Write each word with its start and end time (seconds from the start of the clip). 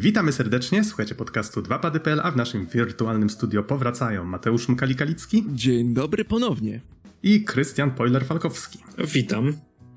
Witamy 0.00 0.32
serdecznie, 0.32 0.84
słuchajcie 0.84 1.14
podcastu 1.14 1.60
2pady.pl, 1.62 2.20
a 2.22 2.30
w 2.30 2.36
naszym 2.36 2.66
wirtualnym 2.66 3.30
studio 3.30 3.62
powracają 3.62 4.24
Mateusz 4.24 4.68
Mkali-Kalicki. 4.68 5.44
Dzień 5.48 5.94
dobry 5.94 6.24
ponownie. 6.24 6.80
I 7.22 7.44
Krystian 7.44 7.90
Poiler-Falkowski. 7.90 8.78
Witam. 9.14 9.52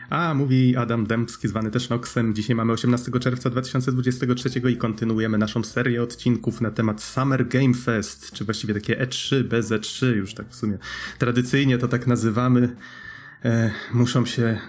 A, 0.10 0.34
mówi 0.34 0.76
Adam 0.76 1.06
Dębski, 1.06 1.48
zwany 1.48 1.72
też 1.72 1.90
Noxem. 1.90 2.36
Dzisiaj 2.36 2.56
mamy 2.56 2.74
18 2.74 3.12
czerwca 3.20 3.50
2023 3.50 4.50
i 4.70 4.78
kontynuujemy 4.78 5.38
naszą 5.38 5.64
serię 5.64 6.04
odcinków 6.04 6.62
na 6.62 6.72
temat 6.72 7.04
Summer 7.04 7.48
Game 7.48 7.74
Fest, 7.74 8.32
czy 8.32 8.46
właściwie 8.46 8.74
takie 8.74 8.96
E3 8.96 9.44
bez 9.44 9.70
E3, 9.72 10.06
już 10.06 10.34
tak 10.34 10.50
w 10.50 10.56
sumie 10.56 10.78
tradycyjnie 11.18 11.78
to 11.78 11.88
tak 11.88 12.08
nazywamy. 12.08 12.76
E, 13.46 13.72
muszą 13.94 14.26
się, 14.26 14.44
e, 14.44 14.60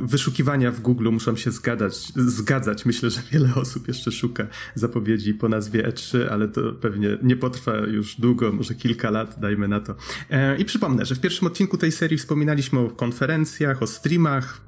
wyszukiwania 0.00 0.70
w 0.70 0.80
Google 0.80 1.10
muszą 1.10 1.36
się 1.36 1.50
zgadzać, 1.50 2.12
zgadzać. 2.16 2.86
Myślę, 2.86 3.10
że 3.10 3.20
wiele 3.32 3.54
osób 3.54 3.88
jeszcze 3.88 4.12
szuka 4.12 4.46
zapowiedzi 4.74 5.34
po 5.34 5.48
nazwie 5.48 5.82
E3, 5.88 6.18
ale 6.30 6.48
to 6.48 6.72
pewnie 6.72 7.18
nie 7.22 7.36
potrwa 7.36 7.76
już 7.76 8.20
długo, 8.20 8.52
może 8.52 8.74
kilka 8.74 9.10
lat, 9.10 9.40
dajmy 9.40 9.68
na 9.68 9.80
to. 9.80 9.94
E, 10.30 10.56
I 10.56 10.64
przypomnę, 10.64 11.04
że 11.04 11.14
w 11.14 11.20
pierwszym 11.20 11.46
odcinku 11.46 11.78
tej 11.78 11.92
serii 11.92 12.18
wspominaliśmy 12.18 12.78
o 12.78 12.90
konferencjach, 12.90 13.82
o 13.82 13.86
streamach, 13.86 14.60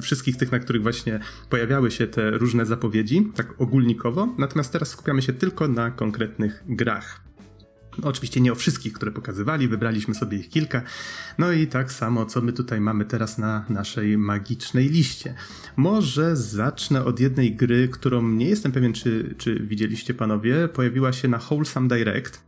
wszystkich 0.00 0.36
tych, 0.36 0.52
na 0.52 0.58
których 0.58 0.82
właśnie 0.82 1.20
pojawiały 1.50 1.90
się 1.90 2.06
te 2.06 2.30
różne 2.30 2.66
zapowiedzi, 2.66 3.28
tak 3.34 3.60
ogólnikowo. 3.60 4.34
Natomiast 4.38 4.72
teraz 4.72 4.88
skupiamy 4.88 5.22
się 5.22 5.32
tylko 5.32 5.68
na 5.68 5.90
konkretnych 5.90 6.64
grach. 6.68 7.20
Oczywiście 8.02 8.40
nie 8.40 8.52
o 8.52 8.54
wszystkich, 8.54 8.92
które 8.92 9.12
pokazywali, 9.12 9.68
wybraliśmy 9.68 10.14
sobie 10.14 10.38
ich 10.38 10.48
kilka. 10.48 10.82
No 11.38 11.52
i 11.52 11.66
tak 11.66 11.92
samo, 11.92 12.26
co 12.26 12.40
my 12.40 12.52
tutaj 12.52 12.80
mamy 12.80 13.04
teraz 13.04 13.38
na 13.38 13.64
naszej 13.68 14.18
magicznej 14.18 14.88
liście. 14.88 15.34
Może 15.76 16.36
zacznę 16.36 17.04
od 17.04 17.20
jednej 17.20 17.56
gry, 17.56 17.88
którą 17.88 18.28
nie 18.28 18.48
jestem 18.48 18.72
pewien, 18.72 18.92
czy, 18.92 19.34
czy 19.38 19.60
widzieliście 19.60 20.14
panowie. 20.14 20.68
Pojawiła 20.68 21.12
się 21.12 21.28
na 21.28 21.38
Wholesome 21.38 21.88
Direct. 21.88 22.42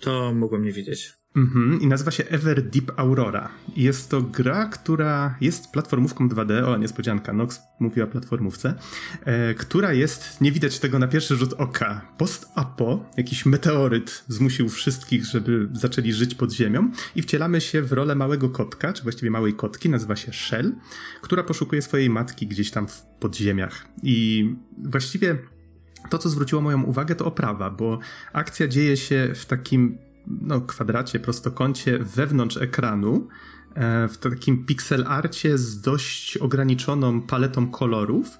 To 0.00 0.32
mogłem 0.34 0.62
nie 0.62 0.72
widzieć. 0.72 1.12
Mhm, 1.36 1.80
I 1.80 1.86
nazywa 1.86 2.10
się 2.10 2.24
Ever 2.24 2.62
Deep 2.62 2.92
Aurora. 2.96 3.48
Jest 3.76 4.10
to 4.10 4.22
gra, 4.22 4.68
która 4.68 5.36
jest 5.40 5.72
platformówką 5.72 6.28
2D, 6.28 6.64
o 6.64 6.76
niespodzianka, 6.76 7.32
Nox 7.32 7.60
mówi 7.80 8.02
o 8.02 8.06
platformówce, 8.06 8.74
e, 9.24 9.54
która 9.54 9.92
jest, 9.92 10.40
nie 10.40 10.52
widać 10.52 10.78
tego 10.78 10.98
na 10.98 11.08
pierwszy 11.08 11.36
rzut 11.36 11.52
oka, 11.52 12.00
post-apo, 12.18 13.10
jakiś 13.16 13.46
meteoryt 13.46 14.24
zmusił 14.28 14.68
wszystkich, 14.68 15.24
żeby 15.24 15.68
zaczęli 15.72 16.12
żyć 16.12 16.34
pod 16.34 16.52
ziemią 16.52 16.90
i 17.16 17.22
wcielamy 17.22 17.60
się 17.60 17.82
w 17.82 17.92
rolę 17.92 18.14
małego 18.14 18.48
kotka, 18.50 18.92
czy 18.92 19.02
właściwie 19.02 19.30
małej 19.30 19.54
kotki, 19.54 19.88
nazywa 19.88 20.16
się 20.16 20.32
Shell, 20.32 20.74
która 21.22 21.42
poszukuje 21.42 21.82
swojej 21.82 22.10
matki 22.10 22.46
gdzieś 22.46 22.70
tam 22.70 22.88
w 22.88 23.02
podziemiach. 23.02 23.86
I 24.02 24.50
właściwie 24.78 25.38
to, 26.10 26.18
co 26.18 26.28
zwróciło 26.28 26.62
moją 26.62 26.82
uwagę, 26.82 27.14
to 27.14 27.24
oprawa, 27.24 27.70
bo 27.70 27.98
akcja 28.32 28.68
dzieje 28.68 28.96
się 28.96 29.32
w 29.34 29.46
takim 29.46 30.05
no, 30.26 30.60
kwadracie, 30.60 31.20
prostokącie 31.20 31.98
wewnątrz 31.98 32.56
ekranu, 32.56 33.28
e, 33.74 34.08
w 34.08 34.18
takim 34.18 34.66
pixel 34.66 35.04
arcie 35.08 35.58
z 35.58 35.80
dość 35.80 36.36
ograniczoną 36.36 37.22
paletą 37.22 37.70
kolorów. 37.70 38.38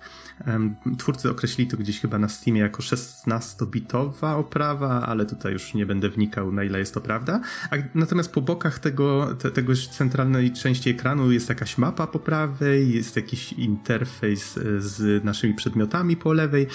Twórcy 0.99 1.31
określili 1.31 1.71
to 1.71 1.77
gdzieś 1.77 2.01
chyba 2.01 2.19
na 2.19 2.29
Steamie 2.29 2.61
jako 2.61 2.83
16-bitowa 2.83 4.37
oprawa, 4.37 5.07
ale 5.07 5.27
tutaj 5.27 5.53
już 5.53 5.75
nie 5.75 5.87
będę 5.87 6.09
wnikał 6.09 6.53
na 6.53 6.65
ile 6.65 6.79
jest 6.79 6.95
to 6.95 7.01
prawda. 7.01 7.41
A 7.71 7.77
natomiast 7.95 8.33
po 8.33 8.41
bokach 8.41 8.79
tego, 8.79 9.35
te, 9.39 9.51
tego 9.51 9.73
centralnej 9.91 10.53
części 10.53 10.91
ekranu 10.91 11.33
jest 11.33 11.49
jakaś 11.49 11.79
mapa 11.79 12.07
po 12.07 12.19
prawej, 12.19 12.95
jest 12.95 13.17
jakiś 13.17 13.53
interfejs 13.53 14.59
e, 14.59 14.81
z 14.81 15.25
naszymi 15.25 15.55
przedmiotami 15.55 16.17
po 16.17 16.33
lewej. 16.33 16.67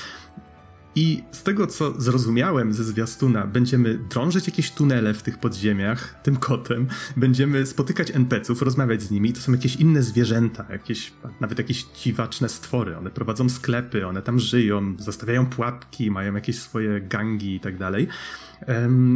I 0.96 1.24
z 1.32 1.44
tego, 1.44 1.68
co 1.68 2.02
zrozumiałem 2.02 2.74
ze 2.74 2.84
zwiastuna, 2.84 3.48
będziemy 3.48 4.00
drążyć 4.10 4.48
jakieś 4.48 4.72
tunele 4.72 5.14
w 5.14 5.24
tych 5.24 5.38
podziemiach, 5.38 6.22
tym 6.24 6.36
kotem, 6.36 6.88
będziemy 7.18 7.66
spotykać 7.66 8.12
NPC-ów, 8.12 8.62
rozmawiać 8.62 9.02
z 9.02 9.12
nimi, 9.12 9.34
to 9.34 9.42
są 9.42 9.52
jakieś 9.52 9.76
inne 9.76 10.04
zwierzęta, 10.04 10.66
jakieś, 10.70 11.14
nawet 11.42 11.58
jakieś 11.58 11.84
dziwaczne 11.84 12.50
stwory, 12.50 12.98
one 12.98 13.10
prowadzą 13.10 13.50
sklepy, 13.50 14.08
one 14.08 14.22
tam 14.22 14.40
żyją, 14.40 14.96
zostawiają 15.00 15.46
pułapki, 15.46 16.12
mają 16.12 16.36
jakieś 16.36 16.60
swoje 16.60 17.02
gangi 17.02 17.56
i 17.56 17.60
tak 17.60 17.78
dalej. 17.78 18.08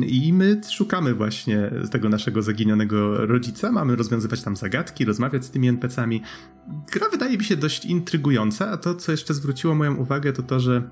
I 0.07 0.33
my 0.33 0.61
szukamy 0.71 1.13
właśnie 1.13 1.71
tego 1.91 2.09
naszego 2.09 2.41
zaginionego 2.41 3.25
rodzica, 3.25 3.71
mamy 3.71 3.95
rozwiązywać 3.95 4.41
tam 4.41 4.55
zagadki, 4.55 5.05
rozmawiać 5.05 5.45
z 5.45 5.49
tymi 5.49 5.67
NPC-ami. 5.67 6.21
Gra 6.93 7.09
wydaje 7.09 7.37
mi 7.37 7.43
się 7.43 7.57
dość 7.57 7.85
intrygująca, 7.85 8.71
a 8.71 8.77
to, 8.77 8.95
co 8.95 9.11
jeszcze 9.11 9.33
zwróciło 9.33 9.75
moją 9.75 9.95
uwagę, 9.95 10.33
to 10.33 10.43
to, 10.43 10.59
że 10.59 10.89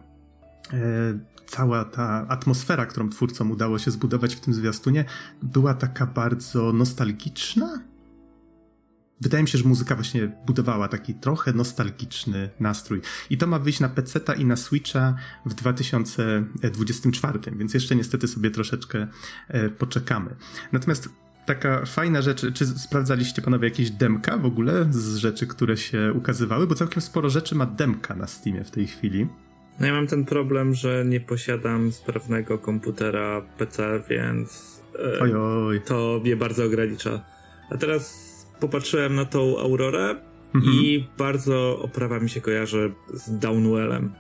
cała 1.45 1.85
ta 1.85 2.25
atmosfera, 2.29 2.85
którą 2.85 3.09
twórcom 3.09 3.51
udało 3.51 3.79
się 3.79 3.91
zbudować 3.91 4.35
w 4.35 4.39
tym 4.39 4.53
zwiastunie, 4.53 5.05
była 5.43 5.73
taka 5.73 6.05
bardzo 6.05 6.73
nostalgiczna. 6.73 7.79
Wydaje 9.21 9.43
mi 9.43 9.49
się, 9.49 9.57
że 9.57 9.69
muzyka 9.69 9.95
właśnie 9.95 10.31
budowała 10.45 10.87
taki 10.87 11.13
trochę 11.13 11.53
nostalgiczny 11.53 12.49
nastrój. 12.59 13.01
I 13.29 13.37
to 13.37 13.47
ma 13.47 13.59
wyjść 13.59 13.79
na 13.79 13.89
PC 13.89 14.19
i 14.37 14.45
na 14.45 14.55
Switcha 14.55 15.15
w 15.45 15.53
2024, 15.53 17.39
więc 17.55 17.73
jeszcze 17.73 17.95
niestety 17.95 18.27
sobie 18.27 18.51
troszeczkę 18.51 19.07
e, 19.47 19.69
poczekamy. 19.69 20.35
Natomiast 20.71 21.09
taka 21.45 21.85
fajna 21.85 22.21
rzecz, 22.21 22.53
czy 22.53 22.65
sprawdzaliście 22.65 23.41
panowie 23.41 23.69
jakieś 23.69 23.91
demka 23.91 24.37
w 24.37 24.45
ogóle 24.45 24.87
z 24.89 25.15
rzeczy, 25.15 25.47
które 25.47 25.77
się 25.77 26.13
ukazywały? 26.15 26.67
Bo 26.67 26.75
całkiem 26.75 27.01
sporo 27.01 27.29
rzeczy 27.29 27.55
ma 27.55 27.65
demka 27.65 28.15
na 28.15 28.27
Steamie 28.27 28.63
w 28.63 28.71
tej 28.71 28.87
chwili. 28.87 29.27
No 29.79 29.87
ja 29.87 29.93
mam 29.93 30.07
ten 30.07 30.25
problem, 30.25 30.73
że 30.73 31.05
nie 31.05 31.19
posiadam 31.19 31.91
sprawnego 31.91 32.57
komputera 32.57 33.41
PC, 33.57 34.03
więc 34.09 34.81
e, 34.95 35.19
oj, 35.19 35.33
oj. 35.35 35.81
to 35.81 36.19
mnie 36.23 36.35
bardzo 36.35 36.65
ogranicza. 36.65 37.21
A 37.69 37.77
teraz 37.77 38.23
popatrzyłem 38.59 39.15
na 39.15 39.25
tą 39.25 39.59
Aurorę 39.59 40.15
mhm. 40.55 40.73
i 40.73 41.07
bardzo 41.17 41.79
oprawa 41.79 42.19
mi 42.19 42.29
się 42.29 42.41
kojarzy 42.41 42.93
z 43.13 43.39
Downwellem. 43.39 44.13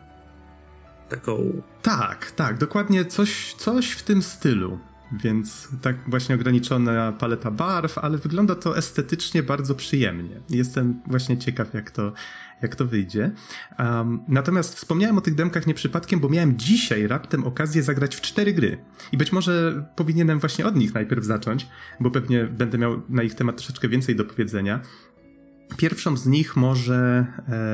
Taką. 1.09 1.61
Tak, 1.81 2.31
tak, 2.31 2.57
dokładnie 2.57 3.05
coś, 3.05 3.53
coś 3.53 3.91
w 3.91 4.03
tym 4.03 4.21
stylu. 4.21 4.79
Więc 5.13 5.67
tak 5.81 5.95
właśnie 6.09 6.35
ograniczona 6.35 7.11
paleta 7.11 7.51
barw, 7.51 7.97
ale 7.97 8.17
wygląda 8.17 8.55
to 8.55 8.77
estetycznie 8.77 9.43
bardzo 9.43 9.75
przyjemnie. 9.75 10.39
Jestem 10.49 11.01
właśnie 11.07 11.37
ciekaw, 11.37 11.73
jak 11.73 11.91
to, 11.91 12.13
jak 12.61 12.75
to 12.75 12.85
wyjdzie. 12.85 13.31
Um, 13.79 14.19
natomiast 14.27 14.75
wspomniałem 14.75 15.17
o 15.17 15.21
tych 15.21 15.35
demkach 15.35 15.67
nie 15.67 15.73
przypadkiem, 15.73 16.19
bo 16.19 16.29
miałem 16.29 16.57
dzisiaj 16.57 17.07
raptem 17.07 17.43
okazję 17.43 17.83
zagrać 17.83 18.15
w 18.15 18.21
cztery 18.21 18.53
gry. 18.53 18.77
I 19.11 19.17
być 19.17 19.31
może 19.31 19.85
powinienem 19.95 20.39
właśnie 20.39 20.65
od 20.65 20.75
nich 20.75 20.93
najpierw 20.93 21.25
zacząć, 21.25 21.67
bo 21.99 22.11
pewnie 22.11 22.43
będę 22.43 22.77
miał 22.77 23.01
na 23.09 23.23
ich 23.23 23.35
temat 23.35 23.57
troszeczkę 23.57 23.89
więcej 23.89 24.15
do 24.15 24.25
powiedzenia. 24.25 24.79
Pierwszą 25.77 26.17
z 26.17 26.27
nich 26.27 26.55
może. 26.55 27.25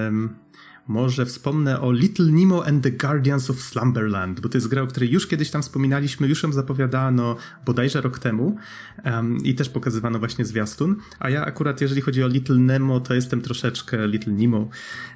Um, 0.06 0.49
może 0.90 1.26
wspomnę 1.26 1.82
o 1.82 1.92
Little 1.92 2.26
Nemo 2.26 2.66
and 2.66 2.84
the 2.84 2.92
Guardians 2.92 3.50
of 3.50 3.62
Slumberland, 3.62 4.40
bo 4.40 4.50
to 4.50 4.58
jest 4.58 4.68
gra, 4.68 4.82
o 4.82 4.88
której 4.88 5.12
już 5.12 5.28
kiedyś 5.28 5.50
tam 5.52 5.62
wspominaliśmy, 5.62 6.28
już 6.28 6.44
ją 6.44 6.52
zapowiadano 6.52 7.36
bodajże 7.66 8.02
rok 8.02 8.20
temu 8.20 8.58
um, 9.06 9.38
i 9.38 9.56
też 9.56 9.70
pokazywano 9.70 10.20
właśnie 10.20 10.46
zwiastun, 10.46 10.96
a 11.20 11.30
ja 11.30 11.46
akurat 11.46 11.82
jeżeli 11.82 12.02
chodzi 12.02 12.24
o 12.24 12.28
Little 12.28 12.56
Nemo, 12.56 13.00
to 13.00 13.14
jestem 13.14 13.42
troszeczkę 13.42 14.08
Little 14.08 14.34
Nemo, 14.34 14.70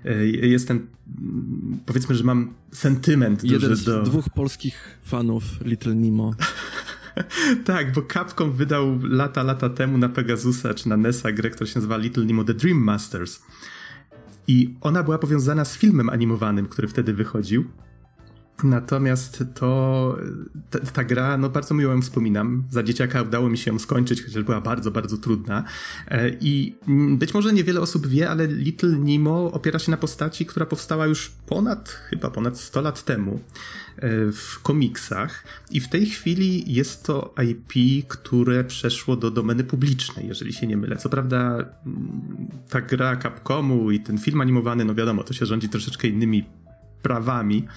e, 0.06 0.26
jestem, 0.28 0.88
powiedzmy, 1.86 2.16
że 2.16 2.24
mam 2.24 2.54
sentyment 2.72 3.44
Jeden 3.44 3.76
z 3.76 3.84
do... 3.84 4.04
dwóch 4.04 4.30
polskich 4.30 4.98
fanów 5.04 5.44
Little 5.66 5.96
Nemo. 5.96 6.34
tak, 7.66 7.94
bo 7.94 8.02
Capcom 8.02 8.52
wydał 8.52 9.00
lata, 9.04 9.44
lata 9.44 9.70
temu 9.70 9.98
na 9.98 10.10
Pegasusa 10.10 10.74
czy 10.74 10.90
na 10.90 10.98
NESa 10.98 11.32
grę, 11.32 11.50
która 11.50 11.68
się 11.68 11.76
nazywa 11.76 11.98
Little 11.98 12.26
Nemo 12.26 12.44
The 12.44 12.54
Dream 12.54 12.78
Masters. 12.78 13.42
I 14.48 14.76
ona 14.82 15.04
była 15.04 15.18
powiązana 15.18 15.66
z 15.66 15.78
filmem 15.78 16.10
animowanym, 16.10 16.66
który 16.66 16.88
wtedy 16.88 17.14
wychodził. 17.14 17.66
Natomiast 18.64 19.44
to 19.54 20.18
ta, 20.70 20.80
ta, 20.80 21.04
gra, 21.04 21.38
no 21.38 21.50
bardzo 21.50 21.74
miło 21.74 21.94
ją 21.94 22.02
wspominam. 22.02 22.64
Za 22.70 22.84
dzieciaka 22.84 23.22
udało 23.22 23.50
mi 23.50 23.58
się 23.58 23.72
ją 23.72 23.80
skończyć, 23.80 24.24
chociaż 24.24 24.44
była 24.44 24.62
bardzo, 24.62 24.92
bardzo 24.92 25.18
trudna. 25.18 25.64
E, 26.08 26.30
I 26.42 26.76
być 27.18 27.34
może 27.34 27.54
niewiele 27.54 27.82
osób 27.82 28.08
wie, 28.08 28.30
ale 28.30 28.48
Little 28.48 28.90
Nemo 28.90 29.52
opiera 29.52 29.80
się 29.80 29.92
na 29.92 29.98
postaci, 29.98 30.46
która 30.46 30.66
powstała 30.66 31.06
już 31.06 31.32
ponad, 31.46 31.90
chyba 31.90 32.30
ponad 32.30 32.60
100 32.60 32.82
lat 32.82 33.04
temu 33.04 33.40
e, 33.98 34.10
w 34.32 34.60
komiksach. 34.62 35.44
I 35.72 35.80
w 35.80 35.90
tej 35.90 36.06
chwili 36.06 36.74
jest 36.74 37.04
to 37.04 37.34
IP, 37.50 38.06
które 38.08 38.64
przeszło 38.64 39.16
do 39.16 39.32
domeny 39.32 39.64
publicznej, 39.64 40.28
jeżeli 40.28 40.54
się 40.54 40.68
nie 40.68 40.78
mylę. 40.78 40.98
Co 40.98 41.10
prawda 41.10 41.58
ta 42.70 42.82
gra 42.82 43.18
Capcomu 43.18 43.92
i 43.92 44.00
ten 44.00 44.18
film 44.18 44.42
animowany, 44.42 44.86
no 44.86 44.96
wiadomo, 44.96 45.24
to 45.24 45.34
się 45.34 45.46
rządzi 45.46 45.70
troszeczkę 45.70 46.08
innymi 46.08 46.46
prawami. 47.04 47.68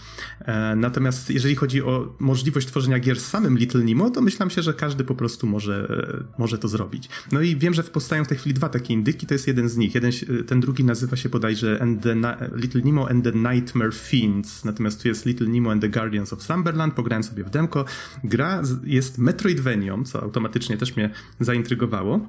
E, 0.41 0.77
natomiast 0.77 1.31
jeżeli 1.31 1.55
chodzi 1.55 1.83
o 1.83 2.17
możliwość 2.19 2.67
tworzenia 2.67 2.99
gier 2.99 3.21
z 3.21 3.27
samym 3.27 3.59
Little 3.59 3.85
Nemo, 3.85 4.11
to 4.11 4.23
myślałem 4.23 4.51
się, 4.51 4.63
że 4.63 4.75
każdy 4.75 5.05
po 5.05 5.15
prostu 5.15 5.47
może, 5.47 6.05
może 6.39 6.59
to 6.59 6.69
zrobić. 6.69 7.09
No 7.33 7.41
i 7.41 7.57
wiem, 7.57 7.75
że 7.75 7.83
powstają 7.83 8.25
w 8.25 8.29
tej 8.29 8.39
chwili 8.39 8.55
dwa 8.55 8.69
takie 8.69 8.95
indyki, 8.95 9.27
to 9.27 9.35
jest 9.35 9.47
jeden 9.47 9.69
z 9.69 9.77
nich. 9.77 9.95
Jeden, 9.95 10.13
ten 10.47 10.61
drugi 10.61 10.85
nazywa 10.85 11.17
się 11.17 11.29
bodajże 11.29 11.79
and 11.83 12.03
the, 12.03 12.15
Little 12.55 12.81
Nemo 12.85 13.09
and 13.11 13.25
the 13.25 13.33
Nightmare 13.33 13.95
Fiends, 13.95 14.65
natomiast 14.65 15.03
tu 15.03 15.09
jest 15.09 15.27
Little 15.27 15.47
Nemo 15.49 15.71
and 15.71 15.83
the 15.83 15.89
Guardians 15.89 16.33
of 16.33 16.43
Slumberland, 16.43 16.95
pograłem 16.95 17.23
sobie 17.23 17.45
w 17.45 17.51
demko. 17.51 17.85
Gra 18.25 18.63
jest 18.85 19.19
Metroidvanią, 19.19 20.05
co 20.05 20.23
automatycznie 20.23 20.77
też 20.77 20.97
mnie 20.97 21.11
zaintrygowało. 21.41 22.29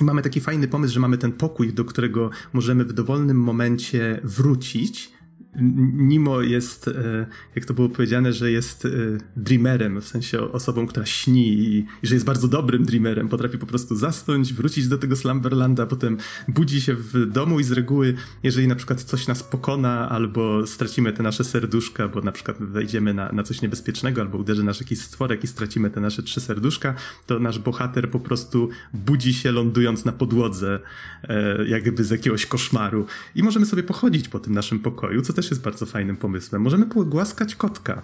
Mamy 0.00 0.22
taki 0.22 0.40
fajny 0.40 0.68
pomysł, 0.68 0.94
że 0.94 1.00
mamy 1.00 1.18
ten 1.18 1.32
pokój, 1.32 1.72
do 1.72 1.84
którego 1.84 2.30
możemy 2.52 2.84
w 2.84 2.92
dowolnym 2.92 3.40
momencie 3.40 4.20
wrócić 4.24 5.12
Nimo 5.94 6.40
jest, 6.40 6.88
e, 6.88 7.26
jak 7.54 7.64
to 7.64 7.74
było 7.74 7.88
powiedziane, 7.88 8.32
że 8.32 8.50
jest 8.50 8.84
e, 8.84 8.88
dreamerem, 9.36 10.00
w 10.00 10.08
sensie 10.08 10.40
osobą, 10.40 10.86
która 10.86 11.06
śni 11.06 11.48
i, 11.48 11.78
i, 11.78 12.06
że 12.06 12.14
jest 12.14 12.26
bardzo 12.26 12.48
dobrym 12.48 12.84
dreamerem. 12.84 13.28
Potrafi 13.28 13.58
po 13.58 13.66
prostu 13.66 13.96
zasnąć, 13.96 14.54
wrócić 14.54 14.88
do 14.88 14.98
tego 14.98 15.16
Slumberlanda, 15.16 15.86
potem 15.86 16.16
budzi 16.48 16.80
się 16.80 16.94
w 16.94 17.26
domu 17.26 17.60
i 17.60 17.64
z 17.64 17.72
reguły, 17.72 18.14
jeżeli 18.42 18.68
na 18.68 18.74
przykład 18.74 19.02
coś 19.02 19.26
nas 19.26 19.42
pokona 19.42 20.08
albo 20.08 20.66
stracimy 20.66 21.12
te 21.12 21.22
nasze 21.22 21.44
serduszka, 21.44 22.08
bo 22.08 22.20
na 22.20 22.32
przykład 22.32 22.58
wejdziemy 22.58 23.14
na, 23.14 23.32
na 23.32 23.42
coś 23.42 23.62
niebezpiecznego 23.62 24.20
albo 24.20 24.38
uderzy 24.38 24.64
nasz 24.64 24.80
jakiś 24.80 25.00
stworek 25.00 25.44
i 25.44 25.46
stracimy 25.46 25.90
te 25.90 26.00
nasze 26.00 26.22
trzy 26.22 26.40
serduszka, 26.40 26.94
to 27.26 27.38
nasz 27.38 27.58
bohater 27.58 28.10
po 28.10 28.20
prostu 28.20 28.68
budzi 28.94 29.34
się 29.34 29.52
lądując 29.52 30.04
na 30.04 30.12
podłodze, 30.12 30.80
e, 31.22 31.68
jakby 31.68 32.04
z 32.04 32.10
jakiegoś 32.10 32.46
koszmaru. 32.46 33.06
I 33.34 33.42
możemy 33.42 33.66
sobie 33.66 33.82
pochodzić 33.82 34.28
po 34.28 34.38
tym 34.38 34.52
naszym 34.52 34.78
pokoju, 34.78 35.22
co 35.22 35.32
też 35.32 35.43
też 35.44 35.50
jest 35.50 35.62
bardzo 35.62 35.86
fajnym 35.86 36.16
pomysłem. 36.16 36.62
Możemy 36.62 36.86
pogłaskać 36.86 37.54
kotka. 37.54 38.02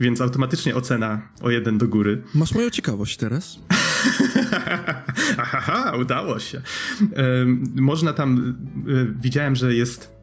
Więc 0.00 0.20
automatycznie 0.20 0.74
ocena 0.74 1.22
o 1.42 1.50
jeden 1.50 1.78
do 1.78 1.88
góry. 1.88 2.22
Masz 2.34 2.54
moją 2.54 2.70
ciekawość 2.70 3.16
teraz. 3.16 3.58
Aha, 5.38 5.92
udało 6.00 6.38
się. 6.38 6.62
można 7.74 8.12
tam, 8.12 8.56
y, 8.88 9.14
widziałem, 9.20 9.56
że 9.56 9.74
jest 9.74 10.14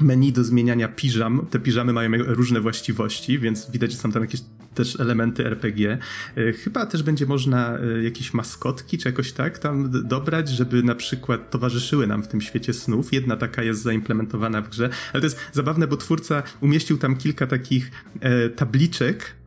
menu 0.00 0.32
do 0.32 0.44
zmieniania 0.44 0.88
piżam. 0.88 1.46
Te 1.50 1.58
piżamy 1.58 1.92
mają 1.92 2.10
różne 2.16 2.60
właściwości, 2.60 3.38
więc 3.38 3.70
widać, 3.70 3.92
że 3.92 3.98
są 3.98 4.12
tam 4.12 4.22
jakieś 4.22 4.40
też 4.74 5.00
elementy 5.00 5.46
RPG. 5.46 5.98
E, 6.36 6.52
chyba 6.52 6.86
też 6.86 7.02
będzie 7.02 7.26
można 7.26 7.78
e, 7.78 8.02
jakieś 8.02 8.34
maskotki 8.34 8.98
czy 8.98 9.08
jakoś 9.08 9.32
tak 9.32 9.58
tam 9.58 9.90
dobrać, 10.08 10.48
żeby 10.48 10.82
na 10.82 10.94
przykład 10.94 11.50
towarzyszyły 11.50 12.06
nam 12.06 12.22
w 12.22 12.28
tym 12.28 12.40
świecie 12.40 12.72
snów. 12.72 13.12
Jedna 13.12 13.36
taka 13.36 13.62
jest 13.62 13.82
zaimplementowana 13.82 14.62
w 14.62 14.68
grze, 14.68 14.90
ale 15.12 15.20
to 15.20 15.26
jest 15.26 15.38
zabawne, 15.52 15.86
bo 15.86 15.96
twórca 15.96 16.42
umieścił 16.60 16.98
tam 16.98 17.16
kilka 17.16 17.46
takich 17.46 17.90
e, 18.20 18.48
tabliczek, 18.48 19.39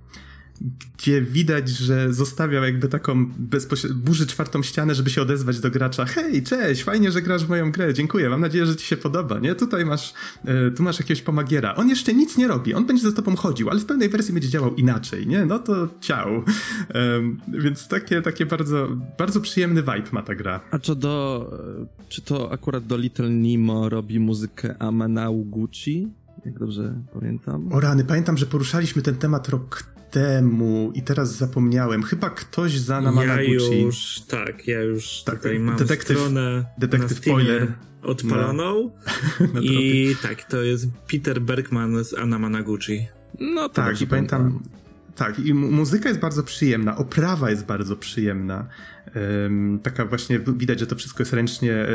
gdzie 0.98 1.22
widać, 1.22 1.70
że 1.70 2.14
zostawiał 2.14 2.64
jakby 2.64 2.88
taką 2.88 3.26
burzy 3.96 4.28
czwartą 4.28 4.64
ścianę, 4.64 4.96
żeby 4.96 5.10
się 5.10 5.22
odezwać 5.22 5.60
do 5.60 5.72
gracza. 5.72 6.06
Hej, 6.06 6.44
cześć, 6.44 6.84
fajnie, 6.84 7.12
że 7.12 7.22
grasz 7.22 7.46
w 7.46 7.50
moją 7.50 7.72
grę, 7.72 7.94
dziękuję, 7.94 8.30
mam 8.30 8.42
nadzieję, 8.42 8.66
że 8.66 8.76
ci 8.76 8.86
się 8.86 8.98
podoba, 8.98 9.40
nie? 9.40 9.56
Tutaj 9.56 9.86
masz, 9.86 10.14
e, 10.46 10.72
tu 10.72 10.84
masz 10.84 11.00
jakiegoś 11.00 11.22
pomagiera. 11.22 11.76
On 11.76 11.90
jeszcze 11.90 12.14
nic 12.14 12.38
nie 12.38 12.48
robi, 12.48 12.74
on 12.74 12.86
będzie 12.86 13.04
za 13.04 13.16
tobą 13.16 13.36
chodził, 13.36 13.70
ale 13.70 13.80
w 13.80 13.86
pewnej 13.86 14.10
wersji 14.10 14.34
będzie 14.34 14.50
działał 14.50 14.76
inaczej, 14.76 15.28
nie? 15.28 15.46
No 15.46 15.60
to 15.60 15.88
ciao. 16.02 16.44
więc 17.48 17.88
takie, 17.88 18.22
takie 18.22 18.46
bardzo, 18.46 18.88
bardzo 19.18 19.42
przyjemny 19.42 19.82
vibe 19.82 20.10
ma 20.12 20.22
ta 20.22 20.36
gra. 20.36 20.60
A 20.72 20.80
co 20.80 20.96
do, 20.96 21.50
e, 21.82 22.10
czy 22.10 22.22
to 22.22 22.52
akurat 22.52 22.86
do 22.86 22.98
Little 22.98 23.30
Nemo 23.30 23.90
robi 23.90 24.20
muzykę 24.20 24.76
Amanau 24.80 25.44
Gucci? 25.44 26.08
Jak 26.46 26.60
dobrze 26.60 26.94
pamiętam. 27.14 27.74
O 27.74 27.80
rany, 27.80 28.04
pamiętam, 28.04 28.38
że 28.38 28.46
poruszaliśmy 28.46 29.02
ten 29.02 29.16
temat 29.16 29.50
rok 29.50 29.93
temu 30.14 30.92
i 30.96 31.02
teraz 31.02 31.36
zapomniałem. 31.36 32.04
Chyba 32.04 32.30
ktoś 32.30 32.78
za 32.78 33.02
Namanaguchi. 33.02 33.52
Ja 33.52 33.86
już, 33.86 34.22
tak, 34.28 34.68
ja 34.68 34.82
już 34.82 35.24
tak, 35.24 35.36
tutaj 35.36 35.60
mam 35.60 35.78
detektyw, 35.78 36.18
stronę 36.18 36.66
detektyw 36.78 37.18
spoiler 37.18 37.74
odpaloną 38.04 38.92
no. 39.54 39.62
i 39.62 40.16
tak, 40.22 40.44
to 40.44 40.62
jest 40.62 40.88
Peter 41.12 41.42
Bergman 41.42 42.04
z 42.04 42.14
Anamanaguchi. 42.14 43.08
No 43.40 43.70
tak, 43.70 44.02
i 44.02 44.08
pamiętam, 44.08 44.64
tak, 45.16 45.40
i 45.40 45.54
muzyka 45.54 46.10
jest 46.10 46.22
bardzo 46.22 46.44
przyjemna, 46.44 46.98
oprawa 46.98 47.50
jest 47.50 47.66
bardzo 47.66 47.96
przyjemna 47.96 48.68
taka 49.84 50.06
właśnie 50.06 50.40
widać, 50.40 50.80
że 50.80 50.88
to 50.88 50.96
wszystko 50.96 51.22
jest 51.22 51.34
ręcznie, 51.34 51.74
e, 51.74 51.86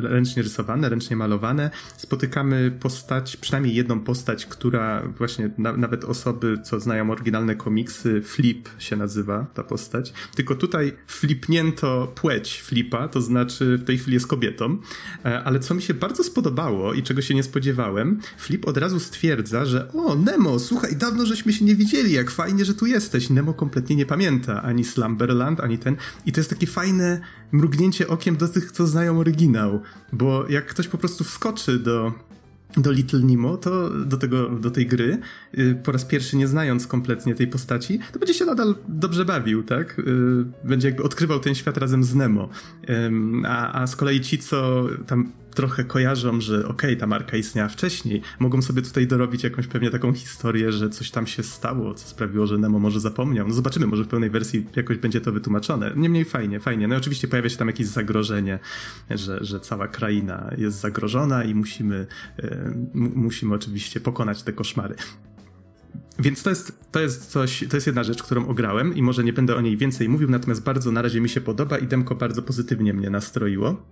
ręcznie 0.00 0.42
rysowane, 0.42 0.88
ręcznie 0.88 1.16
malowane. 1.16 1.70
Spotykamy 1.96 2.70
postać, 2.80 3.36
przynajmniej 3.36 3.74
jedną 3.74 4.00
postać, 4.00 4.46
która 4.46 5.02
właśnie 5.18 5.50
na, 5.58 5.72
nawet 5.72 6.04
osoby, 6.04 6.58
co 6.64 6.80
znają 6.80 7.10
oryginalne 7.10 7.56
komiksy, 7.56 8.22
Flip 8.22 8.68
się 8.78 8.96
nazywa 8.96 9.46
ta 9.54 9.62
postać. 9.62 10.12
Tylko 10.34 10.54
tutaj 10.54 10.92
flipnięto 11.06 12.12
płeć 12.14 12.62
Flipa, 12.62 13.08
to 13.08 13.20
znaczy 13.20 13.76
w 13.76 13.84
tej 13.84 13.98
chwili 13.98 14.14
jest 14.14 14.26
kobietą. 14.26 14.78
E, 15.24 15.42
ale 15.44 15.60
co 15.60 15.74
mi 15.74 15.82
się 15.82 15.94
bardzo 15.94 16.24
spodobało 16.24 16.94
i 16.94 17.02
czego 17.02 17.22
się 17.22 17.34
nie 17.34 17.42
spodziewałem, 17.42 18.20
Flip 18.38 18.68
od 18.68 18.76
razu 18.76 19.00
stwierdza, 19.00 19.64
że 19.64 19.92
o, 19.92 20.14
Nemo, 20.14 20.58
słuchaj, 20.58 20.96
dawno 20.96 21.26
żeśmy 21.26 21.52
się 21.52 21.64
nie 21.64 21.74
widzieli, 21.74 22.12
jak 22.12 22.30
fajnie, 22.30 22.59
że 22.64 22.74
tu 22.74 22.86
jesteś. 22.86 23.30
Nemo 23.30 23.54
kompletnie 23.54 23.96
nie 23.96 24.06
pamięta 24.06 24.62
ani 24.62 24.84
Slumberland, 24.84 25.60
ani 25.60 25.78
ten. 25.78 25.96
I 26.26 26.32
to 26.32 26.40
jest 26.40 26.50
takie 26.50 26.66
fajne 26.66 27.20
mrugnięcie 27.52 28.08
okiem 28.08 28.36
do 28.36 28.48
tych, 28.48 28.72
co 28.72 28.86
znają 28.86 29.18
oryginał. 29.18 29.80
Bo 30.12 30.48
jak 30.48 30.66
ktoś 30.66 30.88
po 30.88 30.98
prostu 30.98 31.24
wskoczy 31.24 31.78
do, 31.78 32.12
do 32.76 32.92
Little 32.92 33.20
Nemo, 33.20 33.56
to 33.56 33.90
do, 33.90 34.16
tego, 34.16 34.48
do 34.48 34.70
tej 34.70 34.86
gry, 34.86 35.18
y, 35.58 35.78
po 35.84 35.92
raz 35.92 36.04
pierwszy 36.04 36.36
nie 36.36 36.48
znając 36.48 36.86
kompletnie 36.86 37.34
tej 37.34 37.46
postaci, 37.46 37.98
to 38.12 38.18
będzie 38.18 38.34
się 38.34 38.44
nadal 38.44 38.74
dobrze 38.88 39.24
bawił, 39.24 39.62
tak? 39.62 39.98
Y, 39.98 40.04
będzie 40.64 40.88
jakby 40.88 41.02
odkrywał 41.02 41.40
ten 41.40 41.54
świat 41.54 41.76
razem 41.76 42.04
z 42.04 42.14
Nemo. 42.14 42.48
A, 43.44 43.82
a 43.82 43.86
z 43.86 43.96
kolei 43.96 44.20
ci, 44.20 44.38
co 44.38 44.86
tam 45.06 45.32
trochę 45.54 45.84
kojarzą, 45.84 46.40
że 46.40 46.58
okej, 46.58 46.70
okay, 46.70 46.96
ta 46.96 47.06
marka 47.06 47.36
istniała 47.36 47.68
wcześniej, 47.68 48.22
mogą 48.38 48.62
sobie 48.62 48.82
tutaj 48.82 49.06
dorobić 49.06 49.44
jakąś 49.44 49.66
pewnie 49.66 49.90
taką 49.90 50.12
historię, 50.12 50.72
że 50.72 50.90
coś 50.90 51.10
tam 51.10 51.26
się 51.26 51.42
stało, 51.42 51.94
co 51.94 52.08
sprawiło, 52.08 52.46
że 52.46 52.58
Nemo 52.58 52.78
może 52.78 53.00
zapomniał. 53.00 53.48
No 53.48 53.54
zobaczymy, 53.54 53.86
może 53.86 54.04
w 54.04 54.08
pełnej 54.08 54.30
wersji 54.30 54.66
jakoś 54.76 54.96
będzie 54.96 55.20
to 55.20 55.32
wytłumaczone. 55.32 55.92
Niemniej 55.96 56.24
fajnie, 56.24 56.60
fajnie. 56.60 56.88
No 56.88 56.94
i 56.94 56.98
oczywiście 56.98 57.28
pojawia 57.28 57.48
się 57.48 57.56
tam 57.56 57.68
jakieś 57.68 57.86
zagrożenie, 57.86 58.58
że, 59.10 59.44
że 59.44 59.60
cała 59.60 59.88
kraina 59.88 60.50
jest 60.58 60.80
zagrożona 60.80 61.44
i 61.44 61.54
musimy, 61.54 62.06
e, 62.38 62.74
musimy 62.94 63.54
oczywiście 63.54 64.00
pokonać 64.00 64.42
te 64.42 64.52
koszmary. 64.52 64.94
Więc 66.18 66.42
to 66.42 66.50
jest, 66.50 66.92
to 66.92 67.00
jest 67.00 67.26
coś, 67.26 67.64
to 67.70 67.76
jest 67.76 67.86
jedna 67.86 68.04
rzecz, 68.04 68.22
którą 68.22 68.46
ograłem 68.46 68.94
i 68.94 69.02
może 69.02 69.24
nie 69.24 69.32
będę 69.32 69.56
o 69.56 69.60
niej 69.60 69.76
więcej 69.76 70.08
mówił, 70.08 70.30
natomiast 70.30 70.62
bardzo 70.62 70.92
na 70.92 71.02
razie 71.02 71.20
mi 71.20 71.28
się 71.28 71.40
podoba 71.40 71.78
i 71.78 71.86
demko 71.86 72.14
bardzo 72.14 72.42
pozytywnie 72.42 72.94
mnie 72.94 73.10
nastroiło 73.10 73.82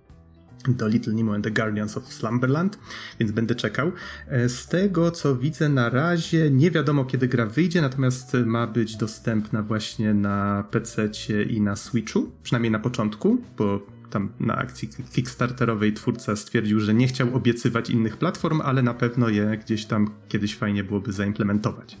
do 0.67 0.87
Little 0.87 1.13
Nemo 1.13 1.35
and 1.35 1.43
the 1.43 1.51
Guardians 1.51 1.97
of 1.97 2.13
Slumberland, 2.13 2.79
więc 3.19 3.31
będę 3.31 3.55
czekał. 3.55 3.91
E, 4.27 4.49
z 4.49 4.67
tego 4.67 5.11
co 5.11 5.35
widzę 5.35 5.69
na 5.69 5.89
razie 5.89 6.51
nie 6.51 6.71
wiadomo 6.71 7.05
kiedy 7.05 7.27
gra 7.27 7.45
wyjdzie, 7.45 7.81
natomiast 7.81 8.37
ma 8.45 8.67
być 8.67 8.95
dostępna 8.95 9.63
właśnie 9.63 10.13
na 10.13 10.63
PC 10.71 11.09
i 11.49 11.61
na 11.61 11.75
Switchu, 11.75 12.31
przynajmniej 12.43 12.71
na 12.71 12.79
początku, 12.79 13.41
bo 13.57 13.85
tam 14.09 14.29
na 14.39 14.55
akcji 14.55 14.89
Kickstarterowej 15.13 15.93
twórca 15.93 16.35
stwierdził, 16.35 16.79
że 16.79 16.93
nie 16.93 17.07
chciał 17.07 17.35
obiecywać 17.35 17.89
innych 17.89 18.17
platform, 18.17 18.61
ale 18.61 18.83
na 18.83 18.93
pewno 18.93 19.29
je 19.29 19.59
gdzieś 19.63 19.85
tam 19.85 20.11
kiedyś 20.27 20.55
fajnie 20.55 20.83
byłoby 20.83 21.13
zaimplementować. 21.13 21.97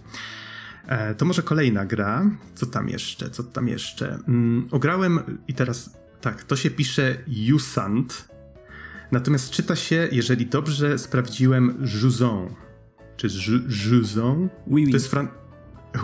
E, 0.87 1.15
to 1.15 1.25
może 1.25 1.43
kolejna 1.43 1.85
gra. 1.85 2.29
Co 2.55 2.65
tam 2.65 2.89
jeszcze? 2.89 3.29
Co 3.29 3.43
tam 3.43 3.67
jeszcze? 3.67 4.19
Mm, 4.27 4.67
ograłem 4.71 5.19
i 5.47 5.53
teraz 5.53 5.99
tak, 6.21 6.43
to 6.43 6.55
się 6.55 6.71
pisze 6.71 7.17
Usant, 7.55 8.29
Natomiast 9.11 9.49
czyta 9.51 9.75
się, 9.75 10.07
jeżeli 10.11 10.45
dobrze 10.45 10.99
sprawdziłem, 10.99 11.87
Juzon. 12.01 12.49
Czy 13.17 13.27
Juzon? 13.91 14.49
Oui, 14.67 14.83
oui. 14.83 14.91
To 14.91 14.97
jest 14.97 15.07
fran... 15.07 15.27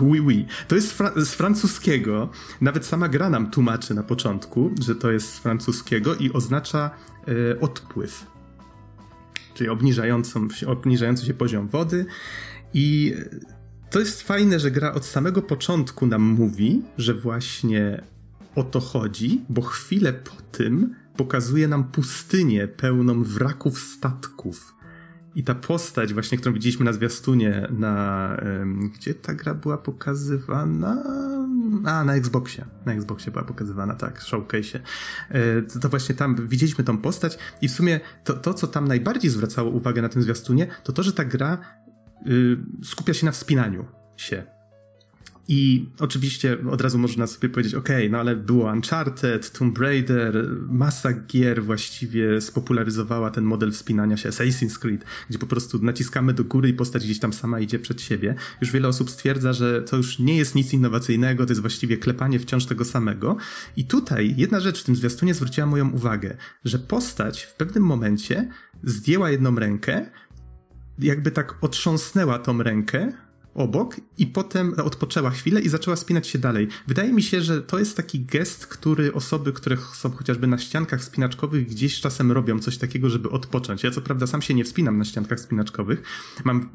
Oui, 0.00 0.20
oui. 0.20 0.46
To 0.68 0.74
jest 0.74 0.92
fra 0.92 1.12
z 1.16 1.34
francuskiego. 1.34 2.30
Nawet 2.60 2.86
sama 2.86 3.08
gra 3.08 3.30
nam 3.30 3.50
tłumaczy 3.50 3.94
na 3.94 4.02
początku, 4.02 4.70
że 4.86 4.94
to 4.94 5.10
jest 5.10 5.34
z 5.34 5.38
francuskiego 5.38 6.14
i 6.14 6.32
oznacza 6.32 6.90
e, 7.28 7.60
odpływ. 7.60 8.26
Czyli 9.54 9.70
obniżającą, 9.70 10.48
obniżający 10.66 11.26
się 11.26 11.34
poziom 11.34 11.68
wody. 11.68 12.06
I 12.74 13.14
to 13.90 14.00
jest 14.00 14.22
fajne, 14.22 14.60
że 14.60 14.70
gra 14.70 14.92
od 14.92 15.06
samego 15.06 15.42
początku 15.42 16.06
nam 16.06 16.22
mówi, 16.22 16.82
że 16.98 17.14
właśnie 17.14 18.02
o 18.54 18.62
to 18.62 18.80
chodzi, 18.80 19.40
bo 19.48 19.62
chwilę 19.62 20.12
po 20.12 20.34
tym 20.52 20.94
pokazuje 21.16 21.68
nam 21.68 21.84
pustynię 21.84 22.68
pełną 22.68 23.24
wraków 23.24 23.78
statków. 23.78 24.76
I 25.34 25.44
ta 25.44 25.54
postać, 25.54 26.14
właśnie, 26.14 26.38
którą 26.38 26.54
widzieliśmy 26.54 26.84
na 26.84 26.92
zwiastunie, 26.92 27.68
na. 27.70 28.36
Gdzie 28.94 29.14
ta 29.14 29.34
gra 29.34 29.54
była 29.54 29.78
pokazywana? 29.78 31.02
A, 31.84 32.04
na 32.04 32.14
Xboxie. 32.14 32.64
Na 32.86 32.92
Xboxie 32.92 33.32
była 33.32 33.44
pokazywana, 33.44 33.94
tak, 33.94 34.20
showcase. 34.20 34.80
E, 35.30 35.62
to, 35.62 35.78
to, 35.78 35.88
właśnie 35.88 36.14
tam 36.14 36.48
widzieliśmy 36.48 36.84
tą 36.84 36.98
postać, 36.98 37.38
i 37.62 37.68
w 37.68 37.72
sumie 37.72 38.00
to, 38.24 38.34
to, 38.34 38.54
co 38.54 38.66
tam 38.66 38.88
najbardziej 38.88 39.30
zwracało 39.30 39.70
uwagę 39.70 40.02
na 40.02 40.08
tym 40.08 40.22
zwiastunie, 40.22 40.66
to 40.84 40.92
to, 40.92 41.02
że 41.02 41.12
ta 41.12 41.24
gra 41.24 41.58
y, 42.26 42.56
skupia 42.84 43.14
się 43.14 43.26
na 43.26 43.32
wspinaniu 43.32 43.84
się. 44.16 44.55
I 45.48 45.88
oczywiście 45.98 46.56
od 46.70 46.80
razu 46.80 46.98
można 46.98 47.26
sobie 47.26 47.48
powiedzieć, 47.48 47.74
ok, 47.74 47.88
no 48.10 48.18
ale 48.18 48.36
było 48.36 48.72
Uncharted, 48.72 49.52
Tomb 49.52 49.78
Raider, 49.78 50.48
masa 50.68 51.12
gier 51.12 51.64
właściwie 51.64 52.40
spopularyzowała 52.40 53.30
ten 53.30 53.44
model 53.44 53.72
wspinania 53.72 54.16
się, 54.16 54.28
Assassin's 54.28 54.78
Creed, 54.78 55.04
gdzie 55.30 55.38
po 55.38 55.46
prostu 55.46 55.78
naciskamy 55.78 56.34
do 56.34 56.44
góry 56.44 56.68
i 56.68 56.74
postać 56.74 57.04
gdzieś 57.04 57.18
tam 57.18 57.32
sama 57.32 57.60
idzie 57.60 57.78
przed 57.78 58.00
siebie. 58.00 58.34
Już 58.60 58.70
wiele 58.70 58.88
osób 58.88 59.10
stwierdza, 59.10 59.52
że 59.52 59.82
to 59.82 59.96
już 59.96 60.18
nie 60.18 60.36
jest 60.36 60.54
nic 60.54 60.72
innowacyjnego, 60.72 61.46
to 61.46 61.50
jest 61.50 61.60
właściwie 61.60 61.96
klepanie 61.96 62.38
wciąż 62.38 62.66
tego 62.66 62.84
samego. 62.84 63.36
I 63.76 63.84
tutaj 63.84 64.34
jedna 64.36 64.60
rzecz 64.60 64.82
w 64.82 64.84
tym 64.84 64.96
zwiastunie 64.96 65.34
zwróciła 65.34 65.66
moją 65.66 65.90
uwagę, 65.90 66.36
że 66.64 66.78
postać 66.78 67.42
w 67.42 67.54
pewnym 67.54 67.82
momencie 67.82 68.48
zdjęła 68.84 69.30
jedną 69.30 69.54
rękę, 69.54 70.06
jakby 70.98 71.30
tak 71.30 71.54
otrząsnęła 71.60 72.38
tą 72.38 72.62
rękę, 72.62 73.12
obok 73.56 73.96
i 74.18 74.26
potem 74.26 74.74
odpoczęła 74.84 75.30
chwilę 75.30 75.60
i 75.60 75.68
zaczęła 75.68 75.96
spinać 75.96 76.26
się 76.26 76.38
dalej. 76.38 76.68
Wydaje 76.86 77.12
mi 77.12 77.22
się, 77.22 77.40
że 77.40 77.62
to 77.62 77.78
jest 77.78 77.96
taki 77.96 78.20
gest, 78.20 78.66
który 78.66 79.12
osoby, 79.12 79.52
które 79.52 79.76
są 79.94 80.10
chociażby 80.10 80.46
na 80.46 80.58
ściankach 80.58 81.04
spinaczkowych 81.04 81.66
gdzieś 81.66 82.00
czasem 82.00 82.32
robią 82.32 82.58
coś 82.58 82.78
takiego, 82.78 83.10
żeby 83.10 83.30
odpocząć. 83.30 83.82
Ja 83.82 83.90
co 83.90 84.00
prawda 84.00 84.26
sam 84.26 84.42
się 84.42 84.54
nie 84.54 84.64
wspinam 84.64 84.98
na 84.98 85.04
ściankach 85.04 85.40
spinaczkowych. 85.40 86.02
Mam 86.44 86.70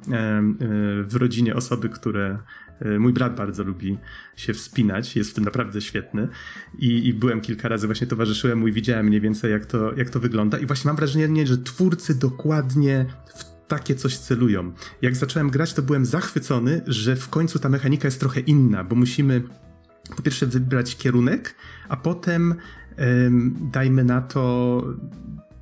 w 1.07 1.15
rodzinie 1.15 1.55
osoby, 1.55 1.89
które 1.89 2.39
e, 2.79 2.99
Mój 2.99 3.13
brat 3.13 3.35
bardzo 3.35 3.63
lubi 3.63 3.97
się 4.35 4.53
wspinać, 4.53 5.15
jest 5.15 5.31
w 5.31 5.33
tym 5.33 5.43
naprawdę 5.43 5.81
świetny 5.81 6.27
I, 6.79 7.07
i 7.07 7.13
byłem 7.13 7.41
kilka 7.41 7.69
razy, 7.69 7.87
właśnie 7.87 8.07
towarzyszyłem 8.07 8.59
mu 8.59 8.67
i 8.67 8.71
widziałem 8.71 9.05
mniej 9.05 9.21
więcej 9.21 9.51
jak 9.51 9.65
to, 9.65 9.93
jak 9.93 10.09
to 10.09 10.19
wygląda 10.19 10.57
i 10.57 10.65
właśnie 10.65 10.89
mam 10.89 10.95
wrażenie, 10.95 11.47
że 11.47 11.57
twórcy 11.57 12.19
dokładnie 12.19 13.05
w 13.35 13.50
takie 13.71 13.95
coś 13.95 14.17
celują. 14.17 14.71
Jak 15.01 15.15
zacząłem 15.15 15.49
grać, 15.49 15.73
to 15.73 15.81
byłem 15.81 16.05
zachwycony, 16.05 16.81
że 16.87 17.15
w 17.15 17.29
końcu 17.29 17.59
ta 17.59 17.69
mechanika 17.69 18.07
jest 18.07 18.19
trochę 18.19 18.39
inna, 18.39 18.83
bo 18.83 18.95
musimy 18.95 19.41
po 20.15 20.21
pierwsze 20.21 20.47
wybrać 20.47 20.97
kierunek, 20.97 21.55
a 21.89 21.97
potem 21.97 22.55
dajmy 23.71 24.03
na 24.03 24.21
to 24.21 24.83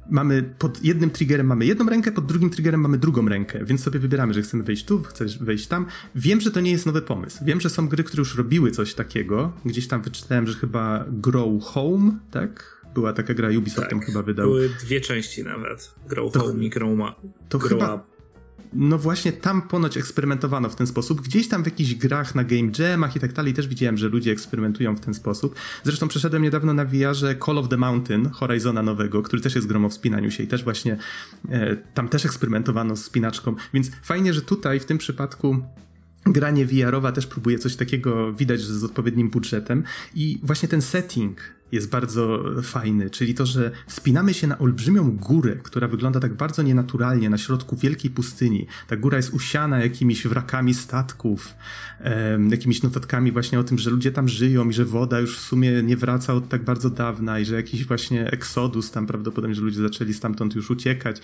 mamy 0.10 0.44
pod 0.60 0.84
jednym 0.84 1.10
triggerem 1.10 1.48
mamy 1.48 1.66
jedną 1.66 1.90
rękę, 1.90 2.12
pod 2.12 2.26
drugim 2.26 2.50
triggerem 2.50 2.82
mamy 2.82 2.98
drugą 2.98 3.28
rękę, 3.28 3.66
więc 3.66 3.84
sobie 3.84 4.00
wybieramy, 4.00 4.34
że 4.34 4.42
chcemy 4.42 4.64
wejść 4.64 4.86
tu, 4.86 5.04
chcesz 5.04 5.40
wejść 5.40 5.68
tam. 5.68 5.86
Wiem, 6.16 6.42
że 6.42 6.52
to 6.52 6.60
nie 6.60 6.72
jest 6.72 6.86
nowy 6.86 7.02
pomysł. 7.02 7.46
Wiem, 7.46 7.62
że 7.62 7.70
są 7.70 7.88
gry, 7.88 8.04
które 8.04 8.22
już 8.22 8.36
robiły 8.36 8.72
coś 8.72 8.94
takiego. 8.94 9.54
Gdzieś 9.66 9.88
tam 9.88 10.02
wyczytałem, 10.02 10.48
że 10.48 10.54
chyba 10.54 11.06
Grow 11.10 11.64
Home, 11.64 12.12
tak? 12.32 12.79
Była 12.94 13.14
taka 13.14 13.34
gra, 13.34 13.50
Ubisoft 13.58 13.90
tak, 13.90 14.06
chyba 14.06 14.24
wydał. 14.24 14.46
Były 14.46 14.70
dwie 14.70 15.02
części 15.02 15.44
nawet, 15.44 15.96
Grow 16.08 16.34
to, 16.34 16.40
Home 16.40 16.66
i 16.66 16.70
Grow, 16.70 16.98
Ma, 16.98 17.16
to 17.50 17.60
grow 17.60 17.70
chyba, 17.70 17.96
Up. 17.96 18.04
No 18.74 18.98
właśnie 18.98 19.32
tam 19.32 19.62
ponoć 19.62 19.98
eksperymentowano 19.98 20.70
w 20.70 20.76
ten 20.76 20.88
sposób. 20.88 21.22
Gdzieś 21.22 21.48
tam 21.48 21.64
w 21.64 21.66
jakichś 21.66 21.94
grach 21.94 22.36
na 22.36 22.44
game 22.44 22.72
jamach 22.80 23.16
i 23.16 23.20
tak 23.20 23.34
dalej 23.34 23.54
też 23.54 23.68
widziałem, 23.68 23.98
że 23.98 24.10
ludzie 24.10 24.32
eksperymentują 24.32 24.96
w 24.96 25.00
ten 25.00 25.14
sposób. 25.14 25.56
Zresztą 25.84 26.08
przeszedłem 26.08 26.44
niedawno 26.44 26.74
na 26.74 26.86
VR 26.86 27.40
Call 27.46 27.58
of 27.58 27.70
the 27.70 27.78
Mountain, 27.78 28.30
Horizona 28.30 28.84
nowego, 28.84 29.22
który 29.22 29.42
też 29.42 29.56
jest 29.56 29.68
grą 29.68 29.86
o 29.86 29.90
wspinaniu 29.90 30.32
się 30.32 30.44
i 30.44 30.48
też 30.48 30.64
właśnie 30.64 30.98
e, 31.50 31.76
tam 31.76 32.10
też 32.10 32.26
eksperymentowano 32.26 32.96
z 32.96 33.06
spinaczką. 33.06 33.56
Więc 33.74 33.92
fajnie, 34.04 34.34
że 34.34 34.42
tutaj 34.42 34.80
w 34.80 34.86
tym 34.86 34.98
przypadku 34.98 35.58
granie 36.26 36.66
VR-owa 36.66 37.12
też 37.12 37.28
próbuje 37.28 37.60
coś 37.60 37.76
takiego, 37.76 38.34
widać, 38.34 38.62
że 38.62 38.74
z 38.74 38.84
odpowiednim 38.84 39.30
budżetem 39.30 39.84
i 40.16 40.40
właśnie 40.44 40.70
ten 40.70 40.82
setting 40.82 41.59
jest 41.72 41.90
bardzo 41.90 42.44
fajny, 42.64 43.10
czyli 43.10 43.34
to, 43.34 43.46
że 43.46 43.72
wspinamy 43.88 44.34
się 44.34 44.48
na 44.48 44.58
olbrzymią 44.58 45.18
górę, 45.18 45.56
która 45.64 45.88
wygląda 45.88 46.20
tak 46.20 46.34
bardzo 46.34 46.62
nienaturalnie 46.62 47.30
na 47.30 47.38
środku 47.38 47.76
wielkiej 47.76 48.12
pustyni. 48.12 48.68
Ta 48.88 48.98
góra 48.98 49.18
jest 49.18 49.34
usiana 49.34 49.80
jakimiś 49.80 50.28
wrakami 50.28 50.74
statków, 50.74 51.54
jakimiś 52.50 52.84
notatkami 52.84 53.32
właśnie 53.32 53.60
o 53.60 53.64
tym, 53.64 53.78
że 53.78 53.90
ludzie 53.90 54.12
tam 54.12 54.28
żyją 54.28 54.70
i 54.70 54.74
że 54.74 54.86
woda 54.86 55.20
już 55.20 55.38
w 55.38 55.42
sumie 55.42 55.84
nie 55.84 55.98
wraca 55.98 56.34
od 56.34 56.50
tak 56.50 56.64
bardzo 56.64 56.90
dawna 56.90 57.40
i 57.40 57.46
że 57.46 57.56
jakiś 57.56 57.86
właśnie 57.86 58.32
eksodus 58.32 58.92
tam 58.92 59.08
prawdopodobnie, 59.08 59.56
że 59.56 59.62
ludzie 59.62 59.82
zaczęli 59.82 60.14
stamtąd 60.14 60.56
już 60.56 60.70
uciekać. 60.70 61.22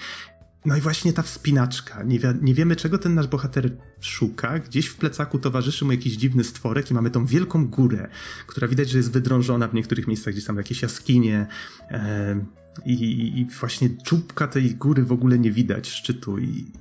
No 0.66 0.78
i 0.78 0.82
właśnie 0.82 1.14
ta 1.14 1.22
wspinaczka. 1.22 2.04
Nie, 2.04 2.20
wi 2.20 2.28
nie, 2.42 2.54
wiemy, 2.54 2.76
czego 2.76 2.98
ten 2.98 3.16
nasz 3.16 3.28
bohater 3.28 3.72
szuka. 4.00 4.60
Gdzieś 4.60 4.88
w 4.88 4.96
plecaku 4.96 5.40
towarzyszy 5.40 5.86
mu 5.86 5.92
jakiś 5.92 6.14
dziwny 6.14 6.44
stworek 6.44 6.92
i 6.92 6.94
mamy 6.94 7.10
tą 7.10 7.26
wielką 7.26 7.68
górę, 7.68 8.10
która 8.48 8.68
widać, 8.68 8.90
że 8.90 8.98
jest 8.98 9.12
wydrążona 9.12 9.68
w 9.68 9.74
niektórych 9.74 10.08
miejscach, 10.08 10.34
gdzieś 10.34 10.46
tam 10.46 10.58
jakieś 10.58 10.82
jaskinie. 10.82 11.48
E 11.92 12.46
i, 12.86 13.40
I 13.40 13.46
właśnie 13.60 13.90
czubka 13.90 14.48
tej 14.48 14.76
góry 14.76 15.04
w 15.04 15.12
ogóle 15.12 15.40
nie 15.40 15.52
widać, 15.52 15.90
szczytu. 15.90 16.40
I, 16.40 16.72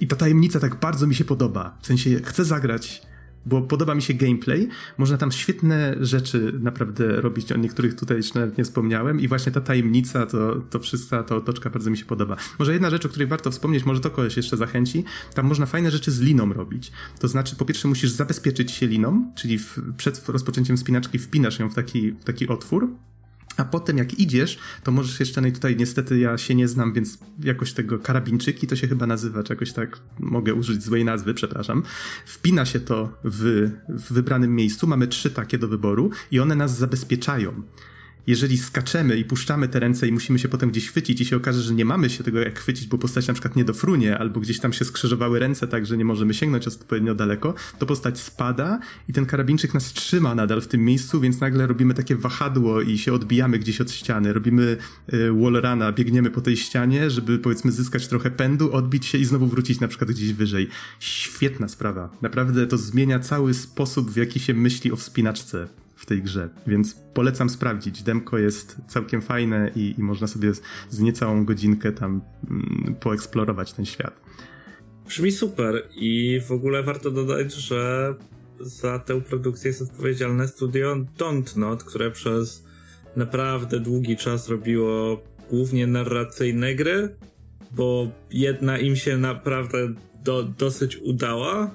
I 0.00 0.06
ta 0.06 0.16
tajemnica 0.16 0.60
tak 0.60 0.80
bardzo 0.80 1.06
mi 1.06 1.14
się 1.14 1.24
podoba. 1.24 1.78
W 1.82 1.86
sensie 1.86 2.20
chcę 2.24 2.44
zagrać 2.44 3.02
bo 3.48 3.62
podoba 3.62 3.94
mi 3.94 4.02
się 4.02 4.14
gameplay. 4.14 4.68
Można 4.98 5.16
tam 5.16 5.32
świetne 5.32 5.96
rzeczy 6.00 6.52
naprawdę 6.60 7.20
robić, 7.20 7.52
o 7.52 7.56
niektórych 7.56 7.94
tutaj 7.94 8.16
jeszcze 8.16 8.40
nawet 8.40 8.58
nie 8.58 8.64
wspomniałem 8.64 9.20
i 9.20 9.28
właśnie 9.28 9.52
ta 9.52 9.60
tajemnica, 9.60 10.26
to, 10.26 10.54
to 10.70 10.78
wszystko, 10.78 11.22
ta 11.22 11.36
otoczka 11.36 11.70
bardzo 11.70 11.90
mi 11.90 11.98
się 11.98 12.04
podoba. 12.04 12.36
Może 12.58 12.72
jedna 12.72 12.90
rzecz, 12.90 13.06
o 13.06 13.08
której 13.08 13.28
warto 13.28 13.50
wspomnieć, 13.50 13.84
może 13.84 14.00
to 14.00 14.10
kogoś 14.10 14.36
jeszcze 14.36 14.56
zachęci, 14.56 15.04
tam 15.34 15.46
można 15.46 15.66
fajne 15.66 15.90
rzeczy 15.90 16.10
z 16.10 16.20
liną 16.20 16.52
robić. 16.52 16.92
To 17.20 17.28
znaczy, 17.28 17.56
po 17.56 17.64
pierwsze 17.64 17.88
musisz 17.88 18.10
zabezpieczyć 18.10 18.70
się 18.70 18.86
liną, 18.86 19.32
czyli 19.34 19.58
w, 19.58 19.78
przed 19.96 20.28
rozpoczęciem 20.28 20.78
spinaczki 20.78 21.18
wpinasz 21.18 21.58
ją 21.58 21.70
w 21.70 21.74
taki, 21.74 22.12
w 22.12 22.24
taki 22.24 22.48
otwór, 22.48 22.88
a 23.58 23.64
potem 23.64 23.98
jak 23.98 24.18
idziesz, 24.18 24.58
to 24.84 24.92
możesz 24.92 25.20
jeszcze, 25.20 25.40
no 25.40 25.48
i 25.48 25.52
tutaj 25.52 25.76
niestety 25.76 26.18
ja 26.18 26.38
się 26.38 26.54
nie 26.54 26.68
znam, 26.68 26.92
więc 26.92 27.18
jakoś 27.42 27.72
tego 27.72 27.98
karabinczyki 27.98 28.66
to 28.66 28.76
się 28.76 28.88
chyba 28.88 29.06
nazywa, 29.06 29.42
czy 29.42 29.52
jakoś 29.52 29.72
tak 29.72 29.98
mogę 30.18 30.54
użyć 30.54 30.82
złej 30.82 31.04
nazwy, 31.04 31.34
przepraszam. 31.34 31.82
Wpina 32.26 32.64
się 32.64 32.80
to 32.80 33.18
w, 33.24 33.70
w 33.88 34.12
wybranym 34.12 34.54
miejscu, 34.54 34.86
mamy 34.86 35.06
trzy 35.06 35.30
takie 35.30 35.58
do 35.58 35.68
wyboru 35.68 36.10
i 36.30 36.40
one 36.40 36.54
nas 36.54 36.78
zabezpieczają 36.78 37.62
jeżeli 38.28 38.58
skaczemy 38.58 39.16
i 39.16 39.24
puszczamy 39.24 39.68
te 39.68 39.80
ręce 39.80 40.08
i 40.08 40.12
musimy 40.12 40.38
się 40.38 40.48
potem 40.48 40.70
gdzieś 40.70 40.88
chwycić 40.88 41.20
i 41.20 41.24
się 41.24 41.36
okaże, 41.36 41.62
że 41.62 41.74
nie 41.74 41.84
mamy 41.84 42.10
się 42.10 42.24
tego 42.24 42.38
jak 42.38 42.58
chwycić, 42.58 42.86
bo 42.86 42.98
postać 42.98 43.28
na 43.28 43.34
przykład 43.34 43.56
nie 43.56 43.64
dofrunie, 43.64 44.18
albo 44.18 44.40
gdzieś 44.40 44.60
tam 44.60 44.72
się 44.72 44.84
skrzyżowały 44.84 45.38
ręce 45.38 45.68
tak, 45.68 45.86
że 45.86 45.96
nie 45.96 46.04
możemy 46.04 46.34
sięgnąć 46.34 46.66
odpowiednio 46.66 47.14
daleko, 47.14 47.54
to 47.78 47.86
postać 47.86 48.20
spada 48.20 48.80
i 49.08 49.12
ten 49.12 49.26
karabinczyk 49.26 49.74
nas 49.74 49.92
trzyma 49.92 50.34
nadal 50.34 50.60
w 50.60 50.66
tym 50.66 50.84
miejscu, 50.84 51.20
więc 51.20 51.40
nagle 51.40 51.66
robimy 51.66 51.94
takie 51.94 52.16
wahadło 52.16 52.82
i 52.82 52.98
się 52.98 53.12
odbijamy 53.12 53.58
gdzieś 53.58 53.80
od 53.80 53.90
ściany. 53.90 54.32
Robimy 54.32 54.76
y, 55.12 55.32
wallruna, 55.32 55.92
biegniemy 55.92 56.30
po 56.30 56.40
tej 56.40 56.56
ścianie, 56.56 57.10
żeby 57.10 57.38
powiedzmy 57.38 57.72
zyskać 57.72 58.08
trochę 58.08 58.30
pędu, 58.30 58.72
odbić 58.72 59.06
się 59.06 59.18
i 59.18 59.24
znowu 59.24 59.46
wrócić 59.46 59.80
na 59.80 59.88
przykład 59.88 60.10
gdzieś 60.10 60.32
wyżej. 60.32 60.68
Świetna 61.00 61.68
sprawa. 61.68 62.10
Naprawdę 62.22 62.66
to 62.66 62.78
zmienia 62.78 63.18
cały 63.18 63.54
sposób, 63.54 64.10
w 64.10 64.16
jaki 64.16 64.40
się 64.40 64.54
myśli 64.54 64.92
o 64.92 64.96
wspinaczce 64.96 65.68
tej 66.08 66.22
grze, 66.22 66.48
więc 66.66 66.94
polecam 67.14 67.50
sprawdzić. 67.50 68.02
Demko 68.02 68.38
jest 68.38 68.76
całkiem 68.86 69.22
fajne 69.22 69.70
i, 69.76 69.94
i 69.98 70.02
można 70.02 70.26
sobie 70.26 70.54
z, 70.54 70.62
z, 70.90 71.00
niecałą 71.00 71.44
godzinkę 71.44 71.92
tam 71.92 72.20
mm, 72.50 72.94
poeksplorować 73.00 73.72
ten 73.72 73.84
świat. 73.84 74.20
Brzmi 75.06 75.32
super 75.32 75.88
i 75.96 76.40
w 76.48 76.52
ogóle 76.52 76.82
warto 76.82 77.10
dodać, 77.10 77.54
że 77.54 78.14
za 78.60 78.98
tę 78.98 79.20
produkcję 79.20 79.68
jest 79.68 79.82
odpowiedzialne 79.82 80.48
studio 80.48 80.96
Dontnod, 81.18 81.84
które 81.84 82.10
przez 82.10 82.64
naprawdę 83.16 83.80
długi 83.80 84.16
czas 84.16 84.48
robiło 84.48 85.22
głównie 85.50 85.86
narracyjne 85.86 86.74
gry, 86.74 87.16
bo 87.70 88.08
jedna 88.30 88.78
im 88.78 88.96
się 88.96 89.16
naprawdę 89.16 89.78
do, 90.24 90.42
dosyć 90.42 90.96
udała. 90.96 91.70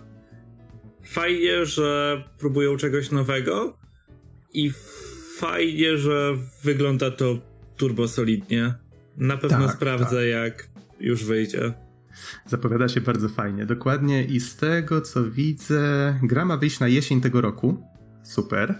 Fajnie, 1.03 1.65
że 1.65 2.23
próbują 2.37 2.77
czegoś 2.77 3.11
nowego, 3.11 3.77
i 4.53 4.71
fajnie, 5.37 5.97
że 5.97 6.37
wygląda 6.63 7.11
to 7.11 7.39
turbo 7.77 8.07
solidnie. 8.07 8.73
Na 9.17 9.37
pewno 9.37 9.67
tak, 9.67 9.75
sprawdzę, 9.75 10.15
tak. 10.15 10.27
jak 10.27 10.69
już 10.99 11.25
wyjdzie. 11.25 11.73
Zapowiada 12.45 12.87
się 12.87 13.01
bardzo 13.01 13.29
fajnie. 13.29 13.65
Dokładnie 13.65 14.23
i 14.23 14.39
z 14.39 14.55
tego 14.55 15.01
co 15.01 15.31
widzę, 15.31 16.15
gra 16.23 16.45
ma 16.45 16.57
wyjść 16.57 16.79
na 16.79 16.87
jesień 16.87 17.21
tego 17.21 17.41
roku. 17.41 17.83
Super. 18.23 18.75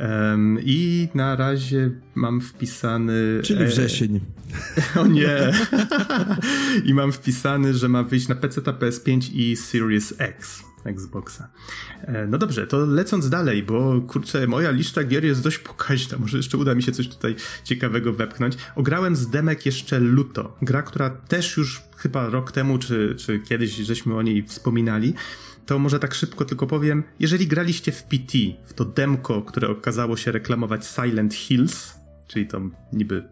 Um, 0.00 0.58
I 0.62 1.08
na 1.14 1.36
razie 1.36 1.90
mam 2.14 2.40
wpisany. 2.40 3.40
Czyli 3.42 3.62
e, 3.62 3.66
wrzesień. 3.66 4.20
E, 4.96 5.00
o 5.00 5.06
nie! 5.06 5.52
I 6.88 6.94
mam 6.94 7.12
wpisany, 7.12 7.74
że 7.74 7.88
ma 7.88 8.02
wyjść 8.02 8.28
na 8.28 8.34
PC, 8.34 8.60
PS5 8.60 9.30
i 9.34 9.56
Series 9.56 10.14
X. 10.18 10.69
Xboxa. 10.86 11.48
E, 12.02 12.26
no 12.26 12.38
dobrze, 12.38 12.66
to 12.66 12.86
lecąc 12.86 13.28
dalej, 13.28 13.62
bo 13.62 14.00
kurczę, 14.00 14.46
moja 14.46 14.70
lista 14.70 15.04
gier 15.04 15.24
jest 15.24 15.42
dość 15.42 15.58
pokaźna, 15.58 16.18
może 16.18 16.36
jeszcze 16.36 16.58
uda 16.58 16.74
mi 16.74 16.82
się 16.82 16.92
coś 16.92 17.08
tutaj 17.08 17.36
ciekawego 17.64 18.12
wepchnąć. 18.12 18.56
Ograłem 18.76 19.16
z 19.16 19.30
demek 19.30 19.66
jeszcze 19.66 19.98
Luto, 19.98 20.56
gra, 20.62 20.82
która 20.82 21.10
też 21.10 21.56
już 21.56 21.82
chyba 21.96 22.28
rok 22.28 22.52
temu, 22.52 22.78
czy, 22.78 23.14
czy 23.18 23.38
kiedyś 23.38 23.70
żeśmy 23.76 24.16
o 24.16 24.22
niej 24.22 24.42
wspominali, 24.42 25.14
to 25.66 25.78
może 25.78 25.98
tak 25.98 26.14
szybko 26.14 26.44
tylko 26.44 26.66
powiem, 26.66 27.02
jeżeli 27.18 27.46
graliście 27.46 27.92
w 27.92 28.02
PT, 28.02 28.38
w 28.64 28.72
to 28.72 28.84
demko, 28.84 29.42
które 29.42 29.68
okazało 29.68 30.16
się 30.16 30.32
reklamować 30.32 30.86
Silent 30.86 31.34
Hills, 31.34 31.94
czyli 32.26 32.46
tą 32.46 32.70
niby 32.92 33.14
mm, 33.16 33.30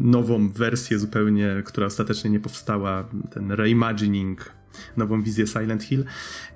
nową 0.00 0.48
wersję 0.48 0.98
zupełnie, 0.98 1.62
która 1.64 1.86
ostatecznie 1.86 2.30
nie 2.30 2.40
powstała, 2.40 3.08
ten 3.30 3.52
reimagining 3.52 4.59
nową 4.96 5.22
wizję 5.22 5.46
Silent 5.46 5.82
Hill, 5.82 6.04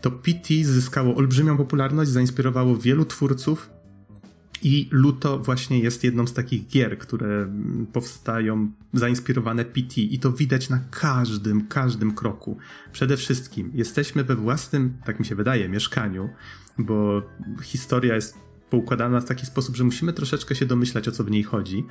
to 0.00 0.11
PT 0.11 0.49
zyskało 0.62 1.14
olbrzymią 1.14 1.56
popularność, 1.56 2.11
zainspirowało 2.11 2.76
wielu 2.76 3.04
twórców, 3.04 3.71
i 4.64 4.88
Luto 4.90 5.38
właśnie 5.38 5.78
jest 5.78 6.04
jedną 6.04 6.26
z 6.26 6.33
takich 6.33 6.68
gier, 6.68 6.99
które 6.99 7.49
powstają 7.92 8.73
zainspirowane 8.92 9.64
PT 9.64 10.00
i 10.00 10.18
to 10.18 10.33
widać 10.33 10.71
na 10.71 10.80
każdym, 10.90 11.66
każdym 11.66 12.14
kroku. 12.14 12.59
Przede 12.92 13.16
wszystkim 13.16 13.71
jesteśmy 13.75 14.25
we 14.25 14.37
własnym, 14.37 14.97
tak 15.04 15.18
mi 15.18 15.25
się 15.26 15.35
wydaje, 15.35 15.68
mieszkaniu, 15.68 16.28
bo 16.78 17.23
historia 17.62 18.14
jest 18.14 18.37
poukładana 18.71 19.21
w 19.21 19.25
taki 19.25 19.47
sposób, 19.47 19.76
że 19.76 19.85
musimy 19.85 20.12
troszeczkę 20.12 20.54
się 20.54 20.66
domyślać, 20.66 21.09
o 21.09 21.12
co 21.12 21.25
w 21.25 21.30
niej 21.30 21.42
chodzi. 21.42 21.85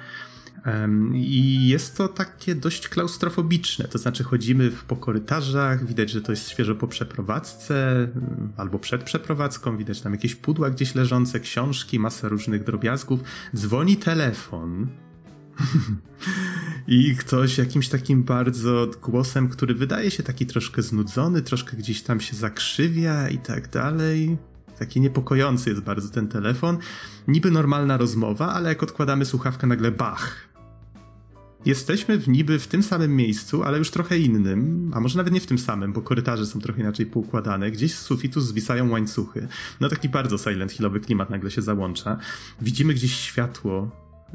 I 1.14 1.68
jest 1.68 1.98
to 1.98 2.08
takie 2.08 2.56
dość 2.56 2.88
klaustrofobiczne, 2.88 3.88
to 3.88 3.98
znaczy 3.98 4.24
chodzimy 4.24 4.72
po 4.88 4.96
korytarzach, 4.96 5.86
widać, 5.86 6.10
że 6.10 6.22
to 6.22 6.32
jest 6.32 6.50
świeżo 6.50 6.76
po 6.76 6.88
przeprowadzce 6.88 8.08
albo 8.58 8.80
przed 8.80 9.04
przeprowadzką, 9.04 9.78
widać 9.78 10.02
tam 10.02 10.14
jakieś 10.14 10.36
pudła 10.36 10.70
gdzieś 10.70 10.96
leżące, 10.96 11.40
książki, 11.40 12.00
masa 12.00 12.28
różnych 12.28 12.64
drobiazgów. 12.64 13.20
Dzwoni 13.56 13.98
telefon. 13.98 14.88
I 16.88 17.16
ktoś 17.16 17.58
jakimś 17.58 17.90
takim 17.90 18.24
bardzo 18.24 18.88
głosem, 19.02 19.50
który 19.50 19.76
wydaje 19.76 20.12
się 20.12 20.24
taki 20.24 20.46
troszkę 20.46 20.82
znudzony, 20.82 21.42
troszkę 21.42 21.78
gdzieś 21.78 22.02
tam 22.02 22.22
się 22.22 22.36
zakrzywia 22.36 23.30
i 23.30 23.38
tak 23.38 23.70
dalej. 23.70 24.38
Taki 24.80 25.02
niepokojący 25.02 25.70
jest 25.70 25.82
bardzo 25.82 26.10
ten 26.10 26.28
telefon. 26.28 26.78
Niby 27.28 27.52
normalna 27.52 27.98
rozmowa, 27.98 28.54
ale 28.54 28.70
jak 28.70 28.84
odkładamy 28.84 29.26
słuchawkę, 29.26 29.68
nagle 29.68 29.92
bach. 29.92 30.54
Jesteśmy 31.66 32.18
w 32.18 32.28
niby 32.28 32.60
w 32.60 32.68
tym 32.68 32.84
samym 32.84 33.16
miejscu, 33.16 33.64
ale 33.64 33.78
już 33.78 33.92
trochę 33.92 34.18
innym, 34.18 34.92
a 34.94 35.00
może 35.00 35.18
nawet 35.18 35.34
nie 35.34 35.40
w 35.40 35.48
tym 35.48 35.58
samym, 35.58 35.94
bo 35.94 36.02
korytarze 36.02 36.46
są 36.46 36.60
trochę 36.60 36.82
inaczej 36.82 37.06
poukładane. 37.06 37.72
Gdzieś 37.72 37.94
z 37.94 38.00
sufitu 38.00 38.42
zwisają 38.42 38.90
łańcuchy. 38.90 39.48
No 39.80 39.90
taki 39.90 40.10
bardzo 40.10 40.38
Silent 40.38 40.72
Hillowy 40.72 41.00
klimat 41.00 41.30
nagle 41.30 41.52
się 41.52 41.62
załącza. 41.62 42.18
Widzimy 42.62 42.94
gdzieś 42.94 43.14
światło 43.14 43.92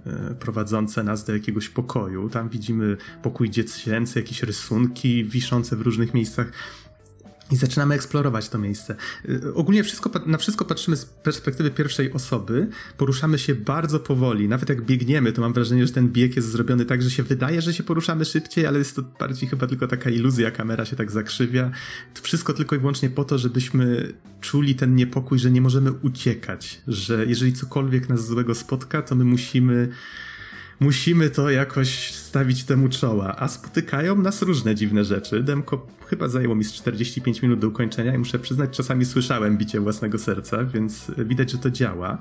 e, 0.06 0.34
prowadzące 0.34 1.02
nas 1.02 1.24
do 1.24 1.32
jakiegoś 1.32 1.68
pokoju. 1.68 2.28
Tam 2.28 2.48
widzimy 2.48 2.96
pokój 3.22 3.50
dziecięcy, 3.50 4.18
jakieś 4.18 4.42
rysunki 4.42 5.24
wiszące 5.24 5.76
w 5.76 5.80
różnych 5.80 6.14
miejscach. 6.14 6.52
I 7.50 7.56
zaczynamy 7.56 7.94
eksplorować 7.94 8.48
to 8.48 8.58
miejsce. 8.58 8.96
Y, 9.28 9.54
ogólnie 9.54 9.84
wszystko, 9.84 10.10
na 10.26 10.38
wszystko 10.38 10.64
patrzymy 10.64 10.96
z 10.96 11.04
perspektywy 11.04 11.70
pierwszej 11.70 12.12
osoby, 12.12 12.68
poruszamy 12.96 13.38
się 13.38 13.54
bardzo 13.54 14.00
powoli. 14.00 14.48
Nawet 14.48 14.68
jak 14.68 14.82
biegniemy, 14.82 15.32
to 15.32 15.40
mam 15.40 15.52
wrażenie, 15.52 15.86
że 15.86 15.92
ten 15.92 16.08
bieg 16.08 16.36
jest 16.36 16.48
zrobiony 16.48 16.84
tak, 16.84 17.02
że 17.02 17.10
się 17.10 17.22
wydaje, 17.22 17.62
że 17.62 17.74
się 17.74 17.82
poruszamy 17.82 18.24
szybciej, 18.24 18.66
ale 18.66 18.78
jest 18.78 18.96
to 18.96 19.02
bardziej 19.02 19.48
chyba 19.48 19.66
tylko 19.66 19.86
taka 19.86 20.10
iluzja, 20.10 20.50
kamera 20.50 20.84
się 20.84 20.96
tak 20.96 21.10
zakrzywia. 21.10 21.70
To 22.14 22.22
wszystko 22.22 22.54
tylko 22.54 22.76
i 22.76 22.78
wyłącznie 22.78 23.10
po 23.10 23.24
to, 23.24 23.38
żebyśmy 23.38 24.12
czuli 24.40 24.74
ten 24.74 24.94
niepokój, 24.94 25.38
że 25.38 25.50
nie 25.50 25.60
możemy 25.60 25.92
uciekać, 25.92 26.82
że 26.88 27.26
jeżeli 27.26 27.52
cokolwiek 27.52 28.08
nas 28.08 28.26
złego 28.26 28.54
spotka, 28.54 29.02
to 29.02 29.14
my 29.14 29.24
musimy 29.24 29.88
musimy 30.80 31.30
to 31.30 31.50
jakoś 31.50 32.14
stawić 32.14 32.64
temu 32.64 32.88
czoła, 32.88 33.36
a 33.36 33.48
spotykają 33.48 34.16
nas 34.16 34.42
różne 34.42 34.74
dziwne 34.74 35.04
rzeczy. 35.04 35.42
Demko 35.42 35.86
chyba 36.06 36.28
zajęło 36.28 36.54
mi 36.54 36.64
z 36.64 36.72
45 36.72 37.42
minut 37.42 37.58
do 37.58 37.68
ukończenia 37.68 38.14
i 38.14 38.18
muszę 38.18 38.38
przyznać, 38.38 38.76
czasami 38.76 39.04
słyszałem 39.04 39.58
bicie 39.58 39.80
własnego 39.80 40.18
serca, 40.18 40.64
więc 40.64 41.12
widać, 41.18 41.50
że 41.50 41.58
to 41.58 41.70
działa. 41.70 42.18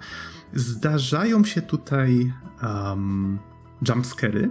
Zdarzają 0.53 1.45
się 1.45 1.61
tutaj 1.61 2.33
um, 2.63 3.39
jumpscary. 3.87 4.49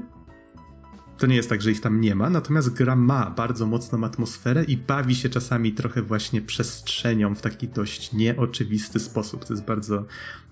To 1.19 1.27
nie 1.27 1.37
jest 1.37 1.49
tak, 1.49 1.63
że 1.63 1.71
ich 1.71 1.81
tam 1.81 2.01
nie 2.01 2.15
ma, 2.15 2.31
natomiast 2.31 2.71
gra 2.71 2.97
ma 2.97 3.31
bardzo 3.31 3.67
mocną 3.67 4.05
atmosferę 4.05 4.65
i 4.65 4.77
bawi 4.77 5.15
się 5.15 5.29
czasami 5.29 5.73
trochę 5.73 6.03
właśnie 6.03 6.43
przestrzenią 6.43 7.35
w 7.35 7.41
taki 7.41 7.69
dość 7.69 8.13
nieoczywisty 8.13 9.01
sposób. 9.01 9.45
To 9.45 9.55
jest 9.55 9.65
bardzo, 9.65 10.05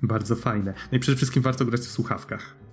bardzo 0.03 0.37
fajne. 0.37 0.75
No 0.93 0.97
i 0.97 1.01
przede 1.01 1.17
wszystkim 1.17 1.43
warto 1.43 1.65
grać 1.65 1.81
w 1.81 1.91
słuchawkach 1.91 2.64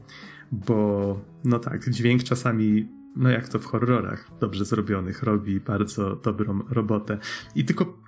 bo 0.52 1.20
no 1.44 1.60
tak, 1.60 1.90
dźwięk 1.90 2.24
czasami, 2.24 2.90
no 3.16 3.30
jak 3.30 3.50
to 3.50 3.60
w 3.60 3.66
horrorach 3.66 4.32
dobrze 4.40 4.66
zrobionych, 4.66 5.24
robi 5.24 5.60
bardzo 5.60 6.16
dobrą 6.16 6.60
robotę. 6.70 7.18
I 7.56 7.66
tylko 7.66 8.02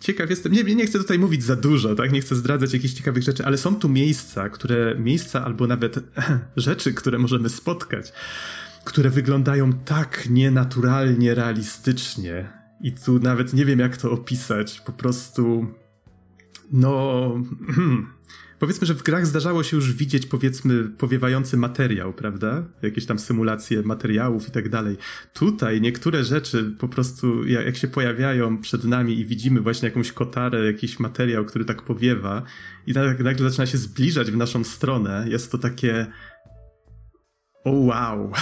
ciekaw 0.00 0.30
jestem, 0.30 0.52
nie, 0.52 0.62
nie 0.62 0.86
chcę 0.86 0.98
tutaj 0.98 1.18
mówić 1.18 1.42
za 1.42 1.56
dużo, 1.56 1.94
tak, 1.94 2.12
nie 2.12 2.20
chcę 2.20 2.34
zdradzać 2.36 2.72
jakichś 2.72 2.94
ciekawych 2.94 3.22
rzeczy, 3.22 3.44
ale 3.44 3.58
są 3.58 3.76
tu 3.76 3.88
miejsca, 3.88 4.48
które, 4.48 4.96
miejsca 4.98 5.44
albo 5.44 5.66
nawet 5.66 5.98
rzeczy, 6.56 6.94
które 6.94 7.18
możemy 7.18 7.48
spotkać, 7.48 8.12
które 8.84 9.10
wyglądają 9.10 9.72
tak 9.72 10.30
nienaturalnie 10.30 11.34
realistycznie. 11.34 12.60
I 12.82 12.92
tu 12.92 13.18
nawet 13.18 13.54
nie 13.54 13.64
wiem, 13.64 13.78
jak 13.78 13.96
to 13.96 14.10
opisać. 14.10 14.80
Po 14.80 14.92
prostu, 14.92 15.66
no, 16.72 17.34
powiedzmy, 18.60 18.86
że 18.86 18.94
w 18.94 19.02
grach 19.02 19.26
zdarzało 19.26 19.62
się 19.62 19.76
już 19.76 19.92
widzieć, 19.92 20.26
powiedzmy, 20.26 20.84
powiewający 20.84 21.56
materiał, 21.56 22.12
prawda? 22.12 22.64
Jakieś 22.82 23.06
tam 23.06 23.18
symulacje 23.18 23.82
materiałów 23.82 24.48
i 24.48 24.50
tak 24.50 24.68
dalej. 24.68 24.96
Tutaj 25.32 25.80
niektóre 25.80 26.24
rzeczy 26.24 26.74
po 26.78 26.88
prostu, 26.88 27.46
jak 27.46 27.76
się 27.76 27.88
pojawiają 27.88 28.58
przed 28.58 28.84
nami 28.84 29.18
i 29.18 29.26
widzimy 29.26 29.60
właśnie 29.60 29.88
jakąś 29.88 30.12
kotarę, 30.12 30.66
jakiś 30.66 30.98
materiał, 30.98 31.44
który 31.44 31.64
tak 31.64 31.82
powiewa 31.82 32.42
i 32.86 32.92
nagle 32.92 33.50
zaczyna 33.50 33.66
się 33.66 33.78
zbliżać 33.78 34.30
w 34.30 34.36
naszą 34.36 34.64
stronę, 34.64 35.26
jest 35.28 35.52
to 35.52 35.58
takie 35.58 36.06
o 37.64 37.70
wow. 37.70 38.32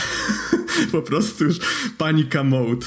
po 0.92 1.02
prostu 1.02 1.44
już 1.44 1.58
panika 1.98 2.44
mode 2.44 2.86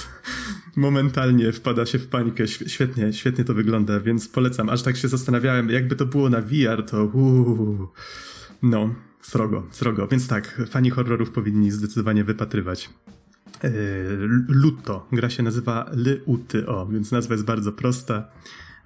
momentalnie 0.75 1.51
wpada 1.51 1.85
się 1.85 1.99
w 1.99 2.07
panikę. 2.07 2.47
Świetnie, 2.47 3.13
świetnie 3.13 3.43
to 3.43 3.53
wygląda, 3.53 3.99
więc 3.99 4.27
polecam. 4.27 4.69
Aż 4.69 4.81
tak 4.81 4.97
się 4.97 5.07
zastanawiałem, 5.07 5.69
jakby 5.69 5.95
to 5.95 6.05
było 6.05 6.29
na 6.29 6.41
VR, 6.41 6.83
to 6.85 7.05
uuu, 7.05 7.87
no, 8.61 8.95
srogo, 9.21 9.67
srogo. 9.71 10.07
Więc 10.07 10.27
tak, 10.27 10.61
fani 10.69 10.89
horrorów 10.89 11.31
powinni 11.31 11.71
zdecydowanie 11.71 12.23
wypatrywać. 12.23 12.89
Yy, 13.63 13.69
Luto. 14.47 15.07
Gra 15.11 15.29
się 15.29 15.43
nazywa 15.43 15.91
o, 16.67 16.87
więc 16.87 17.11
nazwa 17.11 17.33
jest 17.33 17.45
bardzo 17.45 17.71
prosta. 17.71 18.27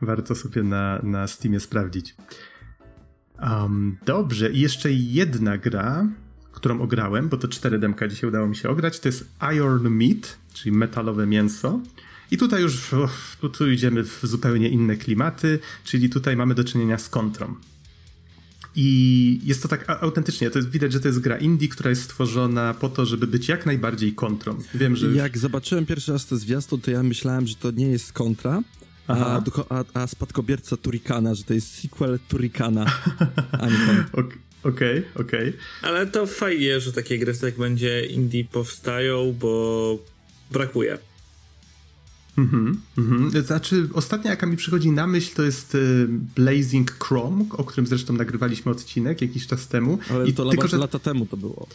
Warto 0.01 0.35
sobie 0.35 0.63
na, 0.63 0.99
na 1.03 1.27
Steamie 1.27 1.59
sprawdzić. 1.59 2.15
Um, 3.41 3.97
dobrze, 4.05 4.51
i 4.51 4.59
jeszcze 4.59 4.91
jedna 4.91 5.57
gra, 5.57 6.07
którą 6.55 6.81
ograłem, 6.81 7.29
bo 7.29 7.37
to 7.37 7.47
cztery 7.47 7.79
demka 7.79 8.07
dzisiaj 8.07 8.29
udało 8.29 8.47
mi 8.47 8.55
się 8.55 8.69
ograć, 8.69 8.99
to 8.99 9.07
jest 9.07 9.25
Iron 9.55 9.89
Meat, 9.89 10.37
czyli 10.53 10.75
metalowe 10.75 11.27
mięso. 11.27 11.79
I 12.31 12.37
tutaj 12.37 12.61
już 12.61 12.91
tu, 13.41 13.49
tu 13.49 13.71
idziemy 13.71 14.03
w 14.03 14.19
zupełnie 14.23 14.69
inne 14.69 14.95
klimaty, 14.95 15.59
czyli 15.83 16.09
tutaj 16.09 16.35
mamy 16.37 16.55
do 16.55 16.63
czynienia 16.63 16.97
z 16.97 17.09
kontrą. 17.09 17.55
I 18.75 19.39
jest 19.43 19.61
to 19.61 19.67
tak 19.67 19.85
autentycznie, 20.03 20.49
to 20.49 20.59
jest, 20.59 20.69
widać, 20.69 20.93
że 20.93 20.99
to 20.99 21.07
jest 21.07 21.19
gra 21.19 21.37
indie, 21.37 21.67
która 21.67 21.89
jest 21.89 22.03
stworzona 22.03 22.73
po 22.73 22.89
to, 22.89 23.05
żeby 23.05 23.27
być 23.27 23.47
jak 23.47 23.65
najbardziej 23.65 24.13
kontrą. 24.13 24.57
Wiem, 24.75 24.95
że... 24.95 25.11
Jak 25.11 25.37
zobaczyłem 25.37 25.85
pierwszy 25.85 26.11
raz 26.11 26.25
te 26.25 26.37
zwiastun, 26.37 26.81
to 26.81 26.91
ja 26.91 27.03
myślałem, 27.03 27.47
że 27.47 27.55
to 27.55 27.71
nie 27.71 27.87
jest 27.87 28.13
kontra, 28.13 28.61
a, 29.07 29.41
a, 29.69 29.83
a, 29.93 30.07
spadkobierca 30.07 30.77
Turikana, 30.77 31.35
że 31.35 31.43
to 31.43 31.53
jest 31.53 31.81
sequel 31.81 32.19
Turikana, 32.27 32.85
a 33.51 33.67
nie 33.67 33.77
kontra. 34.13 34.23
Okej, 34.65 34.99
okay, 34.99 35.25
okej. 35.25 35.49
Okay. 35.49 35.59
Ale 35.81 36.07
to 36.07 36.27
fajnie, 36.27 36.79
że 36.79 36.93
takie 36.93 37.19
gry 37.19 37.33
tak 37.37 37.57
będzie 37.57 38.05
indie 38.05 38.45
powstają, 38.45 39.35
bo 39.39 39.97
brakuje. 40.51 40.97
Mhm, 42.37 42.81
mhm. 42.97 43.43
Znaczy, 43.45 43.89
ostatnia 43.93 44.31
jaka 44.31 44.45
mi 44.45 44.57
przychodzi 44.57 44.91
na 44.91 45.07
myśl 45.07 45.35
to 45.35 45.43
jest 45.43 45.75
y, 45.75 46.07
Blazing 46.09 46.91
Chrome, 46.91 47.45
o 47.51 47.63
którym 47.63 47.87
zresztą 47.87 48.13
nagrywaliśmy 48.13 48.71
odcinek 48.71 49.21
jakiś 49.21 49.47
czas 49.47 49.67
temu. 49.67 49.99
Ale 50.09 50.27
I 50.27 50.33
to 50.33 50.49
tylko, 50.49 50.67
że... 50.67 50.77
lata 50.77 50.99
temu 50.99 51.25
to 51.25 51.37
było. 51.37 51.67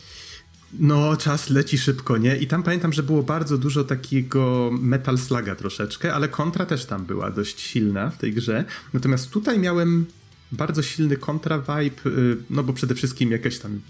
No, 0.78 1.16
czas 1.16 1.50
leci 1.50 1.78
szybko, 1.78 2.18
nie? 2.18 2.36
I 2.36 2.46
tam 2.46 2.62
pamiętam, 2.62 2.92
że 2.92 3.02
było 3.02 3.22
bardzo 3.22 3.58
dużo 3.58 3.84
takiego 3.84 4.70
Metal 4.80 5.18
Sluga 5.18 5.54
troszeczkę, 5.54 6.14
ale 6.14 6.28
kontra 6.28 6.66
też 6.66 6.84
tam 6.84 7.04
była 7.04 7.30
dość 7.30 7.60
silna 7.60 8.10
w 8.10 8.18
tej 8.18 8.32
grze. 8.32 8.64
Natomiast 8.92 9.30
tutaj 9.30 9.58
miałem 9.58 10.06
bardzo 10.52 10.82
silny 10.82 11.16
kontra-vibe, 11.16 12.06
y, 12.06 12.36
no 12.50 12.62
bo 12.62 12.72
przede 12.72 12.94
wszystkim 12.94 13.30
jakieś 13.30 13.58
tam 13.58 13.80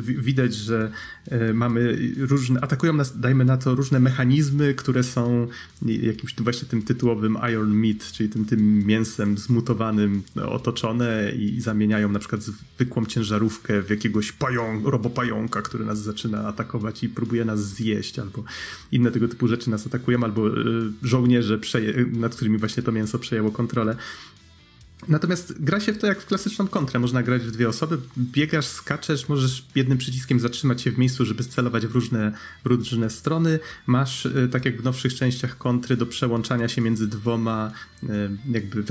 widać, 0.00 0.54
że 0.54 0.90
y, 1.32 1.54
mamy 1.54 1.98
różne, 2.18 2.60
atakują 2.60 2.92
nas, 2.92 3.20
dajmy 3.20 3.44
na 3.44 3.56
to, 3.56 3.74
różne 3.74 4.00
mechanizmy, 4.00 4.74
które 4.74 5.02
są 5.02 5.48
jakimś 5.82 6.34
właśnie 6.38 6.68
tym 6.68 6.82
tytułowym 6.82 7.38
Iron 7.52 7.74
Meat, 7.74 8.12
czyli 8.12 8.28
tym, 8.28 8.44
tym 8.44 8.86
mięsem 8.86 9.38
zmutowanym 9.38 10.22
no, 10.36 10.52
otoczone 10.52 11.32
i 11.32 11.60
zamieniają 11.60 12.12
na 12.12 12.18
przykład 12.18 12.42
zwykłą 12.42 13.06
ciężarówkę 13.06 13.82
w 13.82 13.90
jakiegoś 13.90 14.32
pają, 14.32 14.90
robopająka, 14.90 15.62
który 15.62 15.84
nas 15.84 16.02
zaczyna 16.02 16.46
atakować 16.46 17.02
i 17.02 17.08
próbuje 17.08 17.44
nas 17.44 17.68
zjeść, 17.74 18.18
albo 18.18 18.44
inne 18.92 19.10
tego 19.10 19.28
typu 19.28 19.48
rzeczy 19.48 19.70
nas 19.70 19.86
atakują, 19.86 20.24
albo 20.24 20.48
y, 20.48 20.52
żołnierze, 21.02 21.58
nad 22.12 22.34
którymi 22.34 22.58
właśnie 22.58 22.82
to 22.82 22.92
mięso 22.92 23.18
przejęło 23.18 23.50
kontrolę. 23.50 23.96
Natomiast 25.08 25.62
gra 25.62 25.80
się 25.80 25.92
w 25.92 25.98
to 25.98 26.06
jak 26.06 26.20
w 26.20 26.26
klasyczną 26.26 26.68
kontrę. 26.68 27.00
Można 27.00 27.22
grać 27.22 27.42
w 27.42 27.50
dwie 27.50 27.68
osoby, 27.68 27.98
biegasz, 28.18 28.66
skaczesz, 28.66 29.28
możesz 29.28 29.64
jednym 29.74 29.98
przyciskiem 29.98 30.40
zatrzymać 30.40 30.82
się 30.82 30.90
w 30.90 30.98
miejscu, 30.98 31.24
żeby 31.24 31.44
celować 31.44 31.86
w 31.86 31.94
różne, 31.94 32.32
w 32.64 32.66
różne 32.66 33.10
strony. 33.10 33.58
Masz, 33.86 34.26
y, 34.26 34.48
tak 34.52 34.64
jak 34.64 34.80
w 34.80 34.84
nowszych 34.84 35.14
częściach 35.14 35.58
kontry, 35.58 35.96
do 35.96 36.06
przełączania 36.06 36.68
się 36.68 36.80
między 36.80 37.06
dwoma, 37.06 37.72
y, 38.02 38.06
jakby 38.50 38.82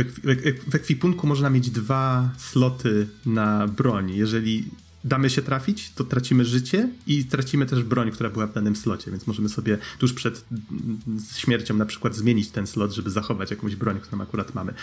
w 0.68 0.76
ekwipunku 0.76 1.28
można 1.28 1.50
mieć 1.50 1.70
dwa 1.70 2.30
sloty 2.38 3.08
na 3.26 3.68
broń. 3.68 4.12
Jeżeli 4.12 4.66
damy 5.04 5.30
się 5.30 5.42
trafić, 5.42 5.92
to 5.96 6.04
tracimy 6.04 6.46
życie 6.46 6.90
i 7.08 7.26
tracimy 7.26 7.66
też 7.66 7.84
broń, 7.84 8.12
która 8.12 8.30
była 8.30 8.48
w 8.48 8.54
danym 8.54 8.76
slocie, 8.76 9.12
więc 9.12 9.28
możemy 9.28 9.50
sobie 9.50 9.78
tuż 10.00 10.14
przed 10.14 10.46
śmiercią 11.36 11.76
na 11.76 11.86
przykład 11.86 12.16
zmienić 12.16 12.50
ten 12.50 12.68
slot, 12.68 12.92
żeby 12.92 13.10
zachować 13.10 13.52
jakąś 13.52 13.76
broń, 13.76 14.00
którą 14.00 14.22
akurat 14.22 14.56
mamy. 14.56 14.74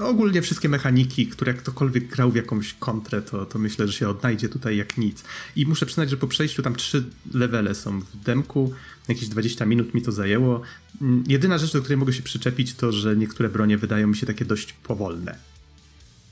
Ogólnie 0.00 0.42
wszystkie 0.42 0.68
mechaniki, 0.68 1.26
które 1.26 1.52
jak 1.52 1.62
ktokolwiek 1.62 2.06
grał 2.08 2.30
w 2.30 2.36
jakąś 2.36 2.74
kontrę, 2.74 3.22
to, 3.22 3.46
to 3.46 3.58
myślę, 3.58 3.86
że 3.86 3.92
się 3.92 4.08
odnajdzie 4.08 4.48
tutaj 4.48 4.76
jak 4.76 4.98
nic. 4.98 5.24
I 5.56 5.66
muszę 5.66 5.86
przyznać, 5.86 6.10
że 6.10 6.16
po 6.16 6.26
przejściu 6.26 6.62
tam 6.62 6.74
trzy 6.74 7.04
levele 7.34 7.74
są 7.74 8.00
w 8.00 8.16
demku, 8.16 8.72
jakieś 9.08 9.28
20 9.28 9.66
minut 9.66 9.94
mi 9.94 10.02
to 10.02 10.12
zajęło. 10.12 10.60
Jedyna 11.26 11.58
rzecz, 11.58 11.72
do 11.72 11.80
której 11.80 11.96
mogę 11.96 12.12
się 12.12 12.22
przyczepić, 12.22 12.74
to 12.74 12.92
że 12.92 13.16
niektóre 13.16 13.48
bronie 13.48 13.78
wydają 13.78 14.06
mi 14.06 14.16
się 14.16 14.26
takie 14.26 14.44
dość 14.44 14.72
powolne. 14.72 15.38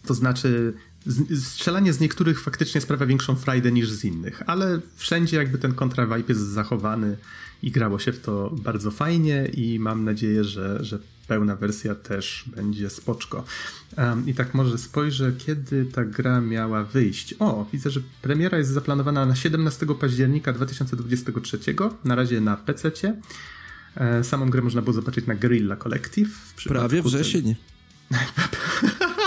To 0.06 0.14
znaczy, 0.14 0.74
strzelanie 1.40 1.92
z 1.92 2.00
niektórych 2.00 2.40
faktycznie 2.40 2.80
sprawia 2.80 3.06
większą 3.06 3.36
frajdę 3.36 3.72
niż 3.72 3.90
z 3.90 4.04
innych, 4.04 4.42
ale 4.46 4.80
wszędzie 4.96 5.36
jakby 5.36 5.58
ten 5.58 5.74
kontra 5.74 6.06
vibe 6.06 6.28
jest 6.28 6.40
zachowany 6.40 7.16
i 7.62 7.70
grało 7.70 7.98
się 7.98 8.12
w 8.12 8.20
to 8.20 8.50
bardzo 8.62 8.90
fajnie 8.90 9.46
i 9.46 9.78
mam 9.78 10.04
nadzieję, 10.04 10.44
że, 10.44 10.84
że 10.84 10.98
pełna 11.28 11.56
wersja 11.56 11.94
też 11.94 12.44
będzie 12.56 12.90
spoczko. 12.90 13.44
Um, 13.98 14.28
I 14.28 14.34
tak 14.34 14.54
może 14.54 14.78
spojrzę, 14.78 15.32
kiedy 15.38 15.84
ta 15.84 16.04
gra 16.04 16.40
miała 16.40 16.84
wyjść. 16.84 17.34
O, 17.38 17.66
widzę, 17.72 17.90
że 17.90 18.00
premiera 18.22 18.58
jest 18.58 18.70
zaplanowana 18.70 19.26
na 19.26 19.36
17 19.36 19.86
października 20.00 20.52
2023, 20.52 21.58
na 22.04 22.14
razie 22.14 22.40
na 22.40 22.56
PC. 22.56 22.90
E, 23.96 24.24
samą 24.24 24.50
grę 24.50 24.62
można 24.62 24.82
było 24.82 24.92
zobaczyć 24.92 25.26
na 25.26 25.34
Guerrilla 25.34 25.76
Collective. 25.76 26.54
Prawie 26.68 27.02
wrzesień. 27.02 27.54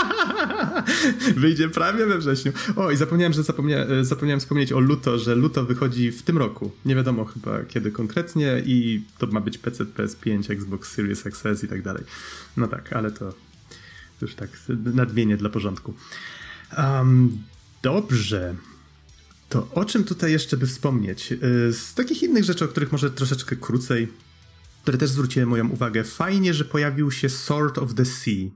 Wyjdzie 1.36 1.68
prawie 1.68 2.06
we 2.06 2.18
wrześniu. 2.18 2.52
O, 2.76 2.90
i 2.90 2.96
zapomniałem, 2.96 3.32
że 3.32 3.42
zapomnia 3.42 3.86
zapomniałem 4.02 4.40
wspomnieć 4.40 4.72
o 4.72 4.80
Luto, 4.80 5.18
że 5.18 5.34
Luto 5.34 5.64
wychodzi 5.64 6.12
w 6.12 6.22
tym 6.22 6.38
roku. 6.38 6.70
Nie 6.84 6.94
wiadomo 6.94 7.24
chyba 7.24 7.64
kiedy 7.64 7.90
konkretnie 7.90 8.62
i 8.66 9.02
to 9.18 9.26
ma 9.26 9.40
być 9.40 9.58
PC, 9.58 9.84
PS5, 9.84 10.52
Xbox 10.52 10.92
Series 10.92 11.26
XS 11.26 11.64
i 11.64 11.68
tak 11.68 11.82
dalej. 11.82 12.04
No 12.56 12.68
tak, 12.68 12.92
ale 12.92 13.10
to 13.10 13.34
już 14.22 14.34
tak 14.34 14.50
nadmienię 14.94 15.36
dla 15.36 15.50
porządku. 15.50 15.94
Um, 16.78 17.38
dobrze. 17.82 18.54
To 19.48 19.68
o 19.74 19.84
czym 19.84 20.04
tutaj 20.04 20.32
jeszcze 20.32 20.56
by 20.56 20.66
wspomnieć? 20.66 21.32
Y, 21.32 21.72
z 21.72 21.94
takich 21.94 22.22
innych 22.22 22.44
rzeczy, 22.44 22.64
o 22.64 22.68
których 22.68 22.92
może 22.92 23.10
troszeczkę 23.10 23.56
krócej, 23.56 24.08
które 24.82 24.98
też 24.98 25.10
zwróciły 25.10 25.46
moją 25.46 25.68
uwagę. 25.68 26.04
Fajnie, 26.04 26.54
że 26.54 26.64
pojawił 26.64 27.10
się 27.10 27.28
Sword 27.28 27.78
of 27.78 27.94
the 27.94 28.04
Sea 28.04 28.48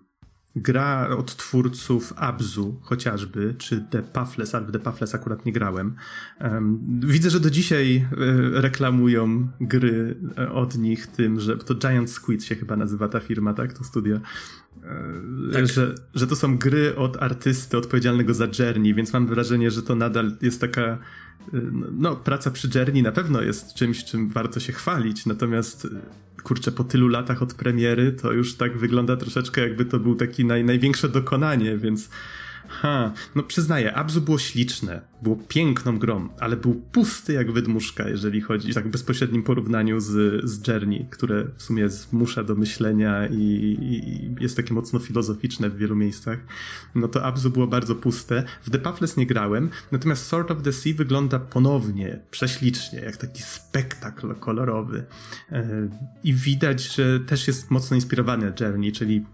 gra 0.57 1.09
od 1.09 1.37
twórców 1.37 2.13
Abzu 2.17 2.81
chociażby, 2.83 3.55
czy 3.59 3.85
The 3.91 4.03
Puffles, 4.03 4.55
ale 4.55 4.67
w 4.67 4.73
The 4.73 4.79
Puffles 4.79 5.15
akurat 5.15 5.47
nie 5.47 5.53
grałem. 5.53 5.95
Widzę, 7.01 7.31
że 7.31 7.41
do 7.41 7.51
dzisiaj 7.51 7.97
e, 7.97 8.07
reklamują 8.61 9.49
gry 9.61 10.17
e, 10.39 10.53
od 10.53 10.79
nich 10.79 11.07
tym, 11.07 11.41
że 11.41 11.57
to 11.57 11.75
Giant 11.75 12.11
Squid 12.11 12.45
się 12.45 12.55
chyba 12.55 12.77
nazywa 12.77 13.09
ta 13.09 13.21
firma, 13.21 13.55
tak? 13.55 13.73
To 13.73 13.85
studio. 13.85 14.17
E, 14.17 14.23
tak. 15.53 15.67
Że, 15.67 15.95
że 16.15 16.27
to 16.27 16.37
są 16.37 16.59
gry 16.59 16.97
od 16.97 17.23
artysty 17.23 17.77
odpowiedzialnego 17.77 18.35
za 18.35 18.49
Journey, 18.59 18.95
więc 18.95 19.13
mam 19.13 19.27
wrażenie, 19.27 19.71
że 19.71 19.83
to 19.83 19.95
nadal 19.95 20.37
jest 20.43 20.61
taka 20.61 20.99
no, 21.93 22.17
praca 22.17 22.51
przy 22.51 22.69
Journey 22.75 23.03
na 23.03 23.13
pewno 23.13 23.43
jest 23.43 23.75
czymś, 23.75 24.05
czym 24.05 24.29
warto 24.29 24.61
się 24.61 24.73
chwalić, 24.73 25.27
natomiast 25.27 25.89
kurczę, 26.43 26.73
po 26.73 26.85
tylu 26.85 27.09
latach 27.09 27.43
od 27.43 27.55
premiery, 27.55 28.13
to 28.13 28.33
już 28.33 28.57
tak 28.57 28.79
wygląda 28.79 29.17
troszeczkę 29.17 29.61
jakby 29.61 29.85
to 29.85 29.99
był 29.99 30.15
taki 30.15 30.45
naj, 30.45 30.65
największe 30.65 31.09
dokonanie, 31.09 31.79
więc 31.79 32.09
Ha, 32.73 33.13
no 33.35 33.43
przyznaję, 33.43 33.95
Abzu 33.95 34.21
było 34.21 34.39
śliczne, 34.39 35.01
było 35.23 35.37
piękną 35.37 35.99
grą, 35.99 36.29
ale 36.41 36.57
był 36.57 36.75
pusty 36.75 37.33
jak 37.33 37.53
wydmuszka, 37.53 38.09
jeżeli 38.09 38.41
chodzi 38.41 38.75
tak 38.75 38.89
w 38.89 38.91
bezpośrednim 38.91 39.43
porównaniu 39.43 40.01
z, 40.01 40.45
z 40.45 40.69
Journey, 40.69 41.07
które 41.11 41.45
w 41.57 41.63
sumie 41.63 41.89
zmusza 41.89 42.45
do 42.45 42.55
myślenia 42.55 43.27
i, 43.27 43.37
i, 43.39 44.43
jest 44.43 44.57
takie 44.57 44.75
mocno 44.75 44.99
filozoficzne 44.99 45.71
w 45.71 45.77
wielu 45.77 45.97
miejscach. 45.97 46.39
No 46.95 47.09
to 47.09 47.25
Abzu 47.25 47.51
było 47.51 47.67
bardzo 47.67 47.95
puste. 47.95 48.45
W 48.63 48.71
The 48.71 48.79
Pathless 48.79 49.17
nie 49.17 49.27
grałem, 49.27 49.71
natomiast 49.93 50.27
Sword 50.27 50.51
of 50.51 50.63
the 50.63 50.73
Sea 50.73 50.95
wygląda 50.95 51.39
ponownie 51.39 52.21
prześlicznie, 52.31 53.01
jak 53.01 53.17
taki 53.17 53.43
spektakl 53.43 54.35
kolorowy. 54.35 55.05
E, 55.53 55.89
I 56.25 56.35
widać, 56.35 56.95
że 56.95 57.21
też 57.21 57.49
jest 57.49 57.71
mocno 57.71 57.95
inspirowany 57.95 58.53
Journey, 58.61 58.93
czyli 58.93 59.25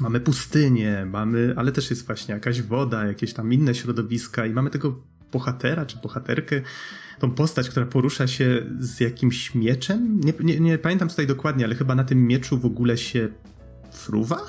mamy 0.00 0.20
pustynię, 0.20 1.06
mamy, 1.06 1.54
ale 1.56 1.72
też 1.72 1.90
jest 1.90 2.06
właśnie 2.06 2.34
jakaś 2.34 2.62
woda, 2.62 3.06
jakieś 3.06 3.32
tam 3.32 3.52
inne 3.52 3.74
środowiska 3.74 4.46
i 4.46 4.52
mamy 4.52 4.70
tego 4.70 5.02
bohatera 5.32 5.86
czy 5.86 5.96
bohaterkę, 6.02 6.60
tą 7.18 7.30
postać, 7.30 7.68
która 7.68 7.86
porusza 7.86 8.26
się 8.26 8.66
z 8.80 9.00
jakimś 9.00 9.54
mieczem. 9.54 10.20
Nie, 10.20 10.32
nie, 10.40 10.60
nie 10.60 10.78
pamiętam 10.78 11.08
tutaj 11.08 11.26
dokładnie, 11.26 11.64
ale 11.64 11.74
chyba 11.74 11.94
na 11.94 12.04
tym 12.04 12.26
mieczu 12.26 12.58
w 12.58 12.66
ogóle 12.66 12.98
się 12.98 13.28
fruwa? 13.92 14.40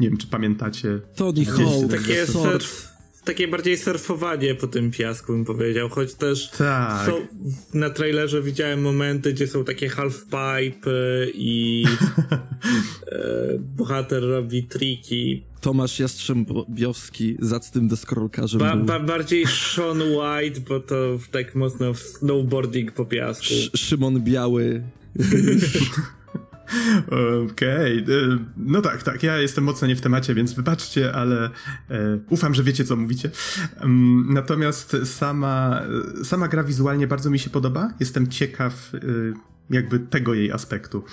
Nie 0.00 0.08
wiem, 0.08 0.18
czy 0.18 0.26
pamiętacie. 0.26 1.00
Tony 1.14 1.44
Hawk. 1.44 1.90
Takie 1.90 2.26
surf, 2.26 2.95
takie 3.26 3.48
bardziej 3.48 3.76
surfowanie 3.76 4.54
po 4.54 4.66
tym 4.66 4.90
piasku, 4.90 5.32
bym 5.32 5.44
powiedział, 5.44 5.88
choć 5.88 6.14
też 6.14 6.50
tak. 6.50 7.06
są, 7.06 7.12
na 7.74 7.90
trailerze 7.90 8.42
widziałem 8.42 8.80
momenty, 8.82 9.32
gdzie 9.32 9.46
są 9.46 9.64
takie 9.64 9.88
half-pipe 9.88 10.90
i 11.34 11.84
e, 13.12 13.58
bohater 13.78 14.22
robi 14.22 14.64
triki. 14.64 15.42
Tomasz 15.60 15.98
Jastrzębiowski 15.98 17.36
zacnym 17.38 17.88
deskorolkarzem 17.88 18.60
ba, 18.60 18.76
ba, 18.76 19.00
Bardziej 19.00 19.46
Sean 19.46 20.02
White, 20.02 20.60
bo 20.68 20.80
to 20.80 21.18
tak 21.30 21.54
mocno 21.54 21.94
snowboarding 21.94 22.92
po 22.92 23.04
piasku. 23.04 23.44
Sz 23.44 23.80
Szymon 23.80 24.20
Biały. 24.20 24.82
Okej. 27.06 28.02
Okay. 28.02 28.14
E, 28.14 28.38
no 28.56 28.80
tak, 28.80 29.02
tak. 29.02 29.22
Ja 29.22 29.38
jestem 29.38 29.64
mocno 29.64 29.88
nie 29.88 29.96
w 29.96 30.00
temacie, 30.00 30.34
więc 30.34 30.52
wybaczcie, 30.52 31.12
ale 31.12 31.50
e, 31.90 32.18
ufam, 32.30 32.54
że 32.54 32.62
wiecie, 32.62 32.84
co 32.84 32.96
mówicie. 32.96 33.30
Um, 33.80 34.26
natomiast 34.28 34.96
sama, 35.04 35.82
sama 36.24 36.48
gra 36.48 36.64
wizualnie 36.64 37.06
bardzo 37.06 37.30
mi 37.30 37.38
się 37.38 37.50
podoba. 37.50 37.92
Jestem 38.00 38.28
ciekaw 38.28 38.92
e, 38.94 38.98
jakby 39.70 39.98
tego 39.98 40.34
jej 40.34 40.52
aspektu. 40.52 41.04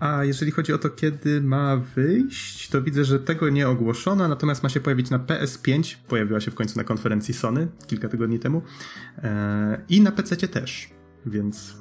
A 0.00 0.24
jeżeli 0.24 0.50
chodzi 0.50 0.72
o 0.72 0.78
to, 0.78 0.90
kiedy 0.90 1.40
ma 1.40 1.76
wyjść, 1.76 2.68
to 2.68 2.82
widzę, 2.82 3.04
że 3.04 3.20
tego 3.20 3.48
nie 3.48 3.68
ogłoszono, 3.68 4.28
natomiast 4.28 4.62
ma 4.62 4.68
się 4.68 4.80
pojawić 4.80 5.10
na 5.10 5.18
PS5. 5.18 5.96
Pojawiła 6.08 6.40
się 6.40 6.50
w 6.50 6.54
końcu 6.54 6.78
na 6.78 6.84
konferencji 6.84 7.34
Sony 7.34 7.68
kilka 7.86 8.08
tygodni 8.08 8.38
temu. 8.38 8.62
I 9.88 10.00
na 10.00 10.12
PC 10.12 10.36
też. 10.36 10.90
Więc 11.26 11.76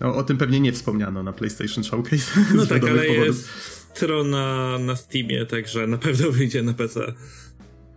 no, 0.00 0.14
o 0.14 0.22
tym 0.22 0.38
pewnie 0.38 0.60
nie 0.60 0.72
wspomniano 0.72 1.22
na 1.22 1.32
PlayStation 1.32 1.84
Showcase. 1.84 2.40
No 2.54 2.66
tak, 2.66 2.82
ale 2.82 3.02
powodów. 3.02 3.26
jest 3.26 3.48
strona 3.94 4.78
na 4.78 4.96
Steamie, 4.96 5.46
także 5.46 5.86
na 5.86 5.98
pewno 5.98 6.30
wyjdzie 6.38 6.62
na 6.62 6.74
PC. 6.74 7.12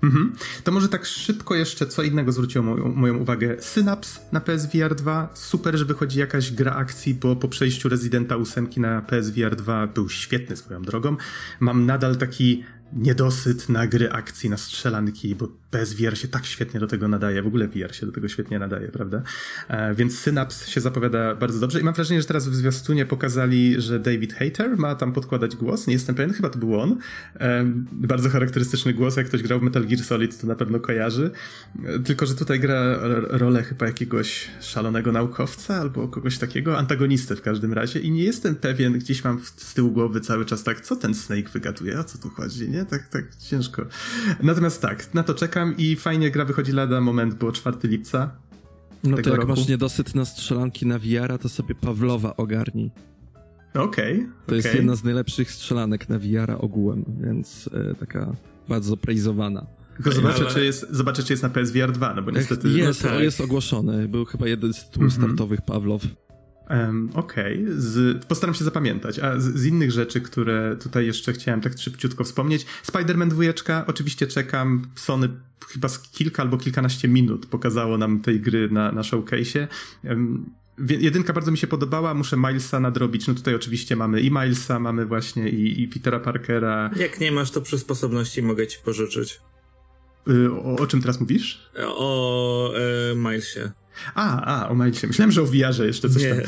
Mhm. 0.03 0.33
To 0.63 0.71
może 0.71 0.89
tak 0.89 1.05
szybko 1.05 1.55
jeszcze 1.55 1.87
co 1.87 2.03
innego 2.03 2.31
zwróciło 2.31 2.65
moją, 2.65 2.87
moją 2.95 3.17
uwagę. 3.17 3.55
Synapse 3.59 4.19
na 4.31 4.41
PSVR 4.41 4.95
2. 4.95 5.29
Super, 5.33 5.77
że 5.77 5.85
wychodzi 5.85 6.19
jakaś 6.19 6.51
gra 6.51 6.75
akcji, 6.75 7.13
bo 7.13 7.35
po 7.35 7.47
przejściu 7.47 7.89
Residenta 7.89 8.35
8 8.35 8.69
na 8.77 9.01
PSVR 9.01 9.55
2 9.55 9.87
był 9.87 10.09
świetny 10.09 10.57
swoją 10.57 10.81
drogą. 10.81 11.15
Mam 11.59 11.85
nadal 11.85 12.15
taki 12.15 12.63
niedosyt 12.93 13.69
na 13.69 13.87
gry 13.87 14.11
akcji, 14.11 14.49
na 14.49 14.57
strzelanki, 14.57 15.35
bo 15.35 15.47
PSVR 15.71 16.17
się 16.17 16.27
tak 16.27 16.45
świetnie 16.45 16.79
do 16.79 16.87
tego 16.87 17.07
nadaje, 17.07 17.43
w 17.43 17.47
ogóle 17.47 17.67
VR 17.67 17.95
się 17.95 18.05
do 18.05 18.11
tego 18.11 18.27
świetnie 18.27 18.59
nadaje, 18.59 18.87
prawda? 18.87 19.21
E, 19.67 19.95
więc 19.95 20.19
Synapse 20.19 20.71
się 20.71 20.81
zapowiada 20.81 21.35
bardzo 21.35 21.59
dobrze 21.59 21.79
i 21.79 21.83
mam 21.83 21.93
wrażenie, 21.93 22.21
że 22.21 22.27
teraz 22.27 22.47
w 22.47 22.55
zwiastunie 22.55 23.05
pokazali, 23.05 23.81
że 23.81 23.99
David 23.99 24.33
Hater 24.33 24.77
ma 24.77 24.95
tam 24.95 25.13
podkładać 25.13 25.55
głos, 25.55 25.87
nie 25.87 25.93
jestem 25.93 26.15
pewien, 26.15 26.33
chyba 26.33 26.49
to 26.49 26.59
był 26.59 26.81
on. 26.81 26.97
E, 27.39 27.65
bardzo 27.91 28.29
charakterystyczny 28.29 28.93
głos, 28.93 29.17
jak 29.17 29.27
ktoś 29.27 29.43
grał 29.43 29.59
w 29.59 29.63
Metal 29.63 29.85
Gear 29.85 30.03
Solid, 30.03 30.41
to 30.41 30.47
na 30.47 30.55
pewno 30.55 30.79
kojarzy. 30.79 31.31
E, 31.85 31.99
tylko, 31.99 32.25
że 32.25 32.35
tutaj 32.35 32.59
gra 32.59 32.97
rolę 33.29 33.63
chyba 33.63 33.85
jakiegoś 33.85 34.47
szalonego 34.61 35.11
naukowca 35.11 35.75
albo 35.75 36.07
kogoś 36.07 36.37
takiego, 36.37 36.77
antagonistę 36.77 37.35
w 37.35 37.41
każdym 37.41 37.73
razie 37.73 37.99
i 37.99 38.11
nie 38.11 38.23
jestem 38.23 38.55
pewien, 38.55 38.99
gdzieś 38.99 39.23
mam 39.23 39.39
z 39.55 39.73
tyłu 39.73 39.91
głowy 39.91 40.21
cały 40.21 40.45
czas 40.45 40.63
tak, 40.63 40.81
co 40.81 40.95
ten 40.95 41.13
Snake 41.13 41.49
wygaduje, 41.49 41.99
o 41.99 42.03
co 42.03 42.17
tu 42.17 42.29
chodzi, 42.29 42.69
nie? 42.69 42.85
Tak, 42.85 43.07
tak 43.07 43.35
ciężko. 43.35 43.85
Natomiast 44.43 44.81
tak, 44.81 45.13
na 45.13 45.23
to 45.23 45.33
czekam 45.33 45.66
i 45.77 45.95
fajnie 45.95 46.31
gra 46.31 46.45
wychodzi 46.45 46.71
lada 46.71 47.01
moment, 47.01 47.35
było 47.35 47.51
4 47.51 47.77
lipca. 47.83 48.31
No 49.03 49.17
to 49.17 49.29
jak 49.29 49.39
roku. 49.39 49.49
masz 49.49 49.67
niedosyt 49.67 50.15
na 50.15 50.25
strzelanki 50.25 50.85
na 50.85 50.99
VR, 50.99 51.39
to 51.41 51.49
sobie 51.49 51.75
Pawlowa 51.75 52.37
ogarnij. 52.37 52.91
Okej. 53.73 54.15
Okay, 54.15 54.27
to 54.27 54.45
okay. 54.45 54.55
jest 54.55 54.73
jedna 54.73 54.95
z 54.95 55.03
najlepszych 55.03 55.51
strzelanek 55.51 56.09
na 56.09 56.19
VR 56.19 56.55
ogółem, 56.59 57.05
więc 57.19 57.69
e, 57.73 57.95
taka 57.95 58.35
bardzo 58.69 58.97
praizowana. 58.97 59.65
Tylko 59.95 60.11
zobaczę, 60.11 60.41
ale... 60.41 60.53
czy 60.53 60.65
jest, 60.65 60.87
zobaczę, 60.89 61.23
czy 61.23 61.33
jest 61.33 61.43
na 61.43 61.49
PSVR 61.49 61.91
2, 61.91 62.13
no 62.13 62.21
bo 62.21 62.31
niestety... 62.31 62.69
Jest, 62.69 63.03
no 63.03 63.09
tak. 63.09 63.19
jest 63.19 63.41
ogłoszony. 63.41 64.07
Był 64.07 64.25
chyba 64.25 64.47
jeden 64.47 64.73
z 64.73 64.85
tytułów 64.85 65.09
mm 65.09 65.09
-hmm. 65.09 65.25
startowych 65.25 65.61
Pawlow. 65.61 66.01
Um, 66.69 67.09
Okej, 67.13 67.65
okay. 67.65 68.19
postaram 68.27 68.55
się 68.55 68.63
zapamiętać. 68.63 69.19
A 69.19 69.39
z, 69.39 69.43
z, 69.43 69.65
innych 69.65 69.91
rzeczy, 69.91 70.21
które 70.21 70.75
tutaj 70.79 71.05
jeszcze 71.05 71.33
chciałem 71.33 71.61
tak 71.61 71.77
szybciutko 71.79 72.23
wspomnieć, 72.23 72.65
Spider-Man 72.85 73.27
2, 73.27 73.85
oczywiście 73.87 74.27
czekam. 74.27 74.87
Sony 74.95 75.29
chyba 75.67 75.89
z 75.89 75.99
kilka 75.99 76.43
albo 76.43 76.57
kilkanaście 76.57 77.07
minut 77.07 77.45
pokazało 77.45 77.97
nam 77.97 78.21
tej 78.21 78.41
gry 78.41 78.69
na, 78.71 78.91
na 78.91 79.01
showcase'ie. 79.01 79.67
Um, 80.03 80.49
jedynka 80.89 81.33
bardzo 81.33 81.51
mi 81.51 81.57
się 81.57 81.67
podobała, 81.67 82.13
muszę 82.13 82.37
Milesa 82.37 82.79
nadrobić. 82.79 83.27
No 83.27 83.33
tutaj 83.33 83.55
oczywiście 83.55 83.95
mamy 83.95 84.21
i 84.21 84.31
Milesa, 84.31 84.79
mamy 84.79 85.05
właśnie 85.05 85.49
i, 85.49 85.81
i 85.81 85.87
Petera 85.87 86.19
Parkera. 86.19 86.91
Jak 86.95 87.19
nie 87.19 87.31
masz, 87.31 87.51
to 87.51 87.61
przy 87.61 87.79
sposobności 87.79 88.41
mogę 88.41 88.67
ci 88.67 88.79
pożyczyć. 88.85 89.39
Y, 90.29 90.51
o, 90.51 90.75
o 90.75 90.87
czym 90.87 91.01
teraz 91.01 91.19
mówisz? 91.19 91.69
O 91.83 92.73
e, 92.75 93.15
Milesie. 93.15 93.71
A, 94.15 94.41
a, 94.41 94.69
o 94.69 94.75
Milesie. 94.75 95.07
Myślałem, 95.07 95.31
że 95.31 95.41
o 95.41 95.45
VR-ze 95.45 95.85
jeszcze 95.85 96.09
coś 96.09 96.23
Nie. 96.23 96.35
tam. 96.35 96.43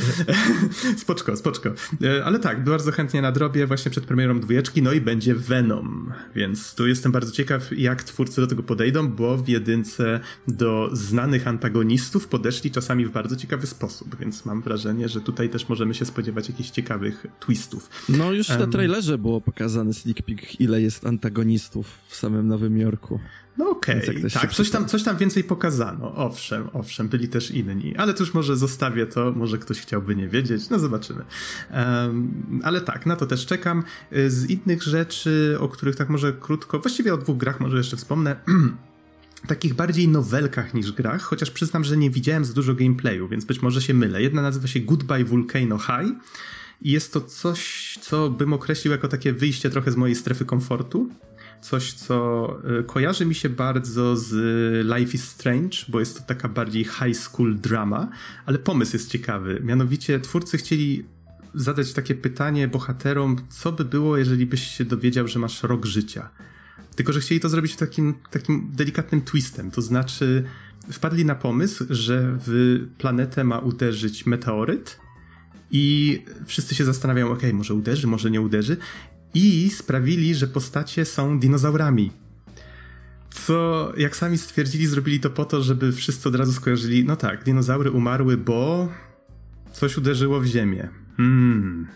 spoczko, 1.03 1.37
spoczko. 1.37 1.69
E, 2.03 2.25
ale 2.25 2.39
tak, 2.39 2.63
bardzo 2.63 2.91
chętnie 2.91 3.21
nadrobię 3.21 3.67
właśnie 3.67 3.91
przed 3.91 4.05
premierą 4.05 4.39
dwójeczki, 4.39 4.81
no 4.81 4.93
i 4.93 5.01
będzie 5.01 5.35
Venom, 5.35 6.13
więc 6.35 6.75
tu 6.75 6.87
jestem 6.87 7.11
bardzo 7.11 7.31
ciekaw, 7.31 7.77
jak 7.77 8.03
twórcy 8.03 8.41
do 8.41 8.47
tego 8.47 8.63
podejdą, 8.63 9.07
bo 9.07 9.37
w 9.37 9.47
jedynce 9.47 10.19
do 10.47 10.89
znanych 10.93 11.47
antagonistów 11.47 12.27
podeszli 12.27 12.71
czasami 12.71 13.05
w 13.05 13.11
bardzo 13.11 13.35
ciekawy 13.35 13.67
sposób, 13.67 14.19
więc 14.19 14.45
mam 14.45 14.61
wrażenie, 14.61 15.09
że 15.09 15.21
tutaj 15.21 15.49
też 15.49 15.69
możemy 15.69 15.93
się 15.93 16.05
spodziewać 16.05 16.49
jakichś 16.49 16.69
ciekawych 16.69 17.25
twistów. 17.39 17.89
No 18.09 18.31
już 18.31 18.49
um, 18.49 18.59
na 18.59 18.67
trailerze 18.67 19.17
było 19.17 19.41
pokazane 19.41 19.93
sneak 19.93 20.21
peek, 20.21 20.61
ile 20.61 20.81
jest 20.81 21.05
antagonistów 21.05 21.87
w 22.07 22.15
samym 22.15 22.47
Nowym 22.47 22.77
Jorku. 22.77 23.19
No 23.59 23.69
okej, 23.69 24.01
okay. 24.03 24.29
tak, 24.29 24.53
coś 24.53 24.69
tam, 24.69 24.85
coś 24.85 25.03
tam 25.03 25.17
więcej 25.17 25.43
pokazano, 25.43 26.15
owszem, 26.15 26.69
owszem, 26.73 27.07
byli 27.07 27.27
też 27.27 27.51
inni, 27.51 27.95
ale 27.95 28.13
to 28.13 28.23
już 28.23 28.33
może 28.33 28.57
zostawię 28.57 29.05
to, 29.05 29.31
może 29.31 29.57
ktoś 29.57 29.81
chciałby 29.81 30.15
nie 30.15 30.27
wiedzieć, 30.27 30.69
no 30.69 30.79
zobaczymy. 30.79 31.25
Um, 31.73 32.61
ale 32.63 32.81
tak, 32.81 33.05
na 33.05 33.15
to 33.15 33.25
też 33.25 33.45
czekam. 33.45 33.83
Z 34.27 34.49
innych 34.49 34.83
rzeczy, 34.83 35.57
o 35.59 35.69
których 35.69 35.95
tak 35.95 36.09
może 36.09 36.33
krótko, 36.33 36.79
właściwie 36.79 37.13
o 37.13 37.17
dwóch 37.17 37.37
grach 37.37 37.59
może 37.59 37.77
jeszcze 37.77 37.97
wspomnę, 37.97 38.35
takich 39.47 39.73
bardziej 39.73 40.07
nowelkach 40.07 40.73
niż 40.73 40.91
grach, 40.91 41.21
chociaż 41.21 41.51
przyznam, 41.51 41.83
że 41.83 41.97
nie 41.97 42.09
widziałem 42.09 42.45
za 42.45 42.53
dużo 42.53 42.73
gameplayu, 42.73 43.27
więc 43.27 43.45
być 43.45 43.61
może 43.61 43.81
się 43.81 43.93
mylę. 43.93 44.21
Jedna 44.21 44.41
nazywa 44.41 44.67
się 44.67 44.79
Goodbye 44.79 45.25
Volcano 45.25 45.77
High 45.77 46.13
i 46.81 46.91
jest 46.91 47.13
to 47.13 47.21
coś, 47.21 47.97
co 48.01 48.29
bym 48.29 48.53
określił 48.53 48.91
jako 48.91 49.07
takie 49.07 49.33
wyjście 49.33 49.69
trochę 49.69 49.91
z 49.91 49.95
mojej 49.95 50.15
strefy 50.15 50.45
komfortu 50.45 51.09
coś, 51.61 51.93
co 51.93 52.49
y, 52.79 52.83
kojarzy 52.83 53.25
mi 53.25 53.35
się 53.35 53.49
bardzo 53.49 54.15
z 54.17 54.31
Life 54.85 55.13
is 55.13 55.23
Strange, 55.23 55.77
bo 55.87 55.99
jest 55.99 56.17
to 56.17 56.23
taka 56.23 56.49
bardziej 56.49 56.83
high 56.83 57.15
school 57.15 57.55
drama, 57.55 58.09
ale 58.45 58.59
pomysł 58.59 58.95
jest 58.95 59.11
ciekawy. 59.11 59.61
Mianowicie 59.63 60.19
twórcy 60.19 60.57
chcieli 60.57 61.05
zadać 61.53 61.93
takie 61.93 62.15
pytanie 62.15 62.67
bohaterom, 62.67 63.37
co 63.49 63.71
by 63.71 63.85
było, 63.85 64.17
jeżeli 64.17 64.45
byś 64.45 64.67
się 64.67 64.85
dowiedział, 64.85 65.27
że 65.27 65.39
masz 65.39 65.63
rok 65.63 65.85
życia. 65.85 66.29
Tylko, 66.95 67.13
że 67.13 67.19
chcieli 67.19 67.41
to 67.41 67.49
zrobić 67.49 67.75
takim, 67.75 68.13
takim 68.31 68.71
delikatnym 68.73 69.21
twistem, 69.21 69.71
to 69.71 69.81
znaczy 69.81 70.43
wpadli 70.91 71.25
na 71.25 71.35
pomysł, 71.35 71.85
że 71.89 72.37
w 72.45 72.79
planetę 72.97 73.43
ma 73.43 73.59
uderzyć 73.59 74.25
meteoryt 74.25 74.99
i 75.71 76.21
wszyscy 76.45 76.75
się 76.75 76.85
zastanawiają, 76.85 77.31
ok, 77.31 77.41
może 77.53 77.73
uderzy, 77.73 78.07
może 78.07 78.31
nie 78.31 78.41
uderzy 78.41 78.77
i 79.33 79.69
sprawili, 79.69 80.35
że 80.35 80.47
postacie 80.47 81.05
są 81.05 81.39
dinozaurami. 81.39 82.11
Co, 83.29 83.91
jak 83.97 84.15
sami 84.15 84.37
stwierdzili, 84.37 84.87
zrobili 84.87 85.19
to 85.19 85.29
po 85.29 85.45
to, 85.45 85.63
żeby 85.63 85.91
wszyscy 85.91 86.29
od 86.29 86.35
razu 86.35 86.53
skojarzyli, 86.53 87.05
no 87.05 87.15
tak, 87.15 87.43
dinozaury 87.43 87.91
umarły, 87.91 88.37
bo 88.37 88.89
coś 89.71 89.97
uderzyło 89.97 90.39
w 90.39 90.45
ziemię. 90.45 90.89
Hmm. 91.17 91.87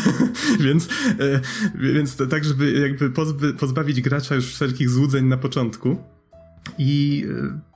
więc, 0.64 0.88
e, 1.18 1.40
więc 1.74 2.16
to 2.16 2.26
tak, 2.26 2.44
żeby 2.44 2.72
jakby 2.72 3.10
pozby, 3.10 3.54
pozbawić 3.54 4.00
gracza 4.00 4.34
już 4.34 4.46
wszelkich 4.46 4.90
złudzeń 4.90 5.26
na 5.26 5.36
początku. 5.36 5.96
I 6.78 7.24
e, 7.30 7.71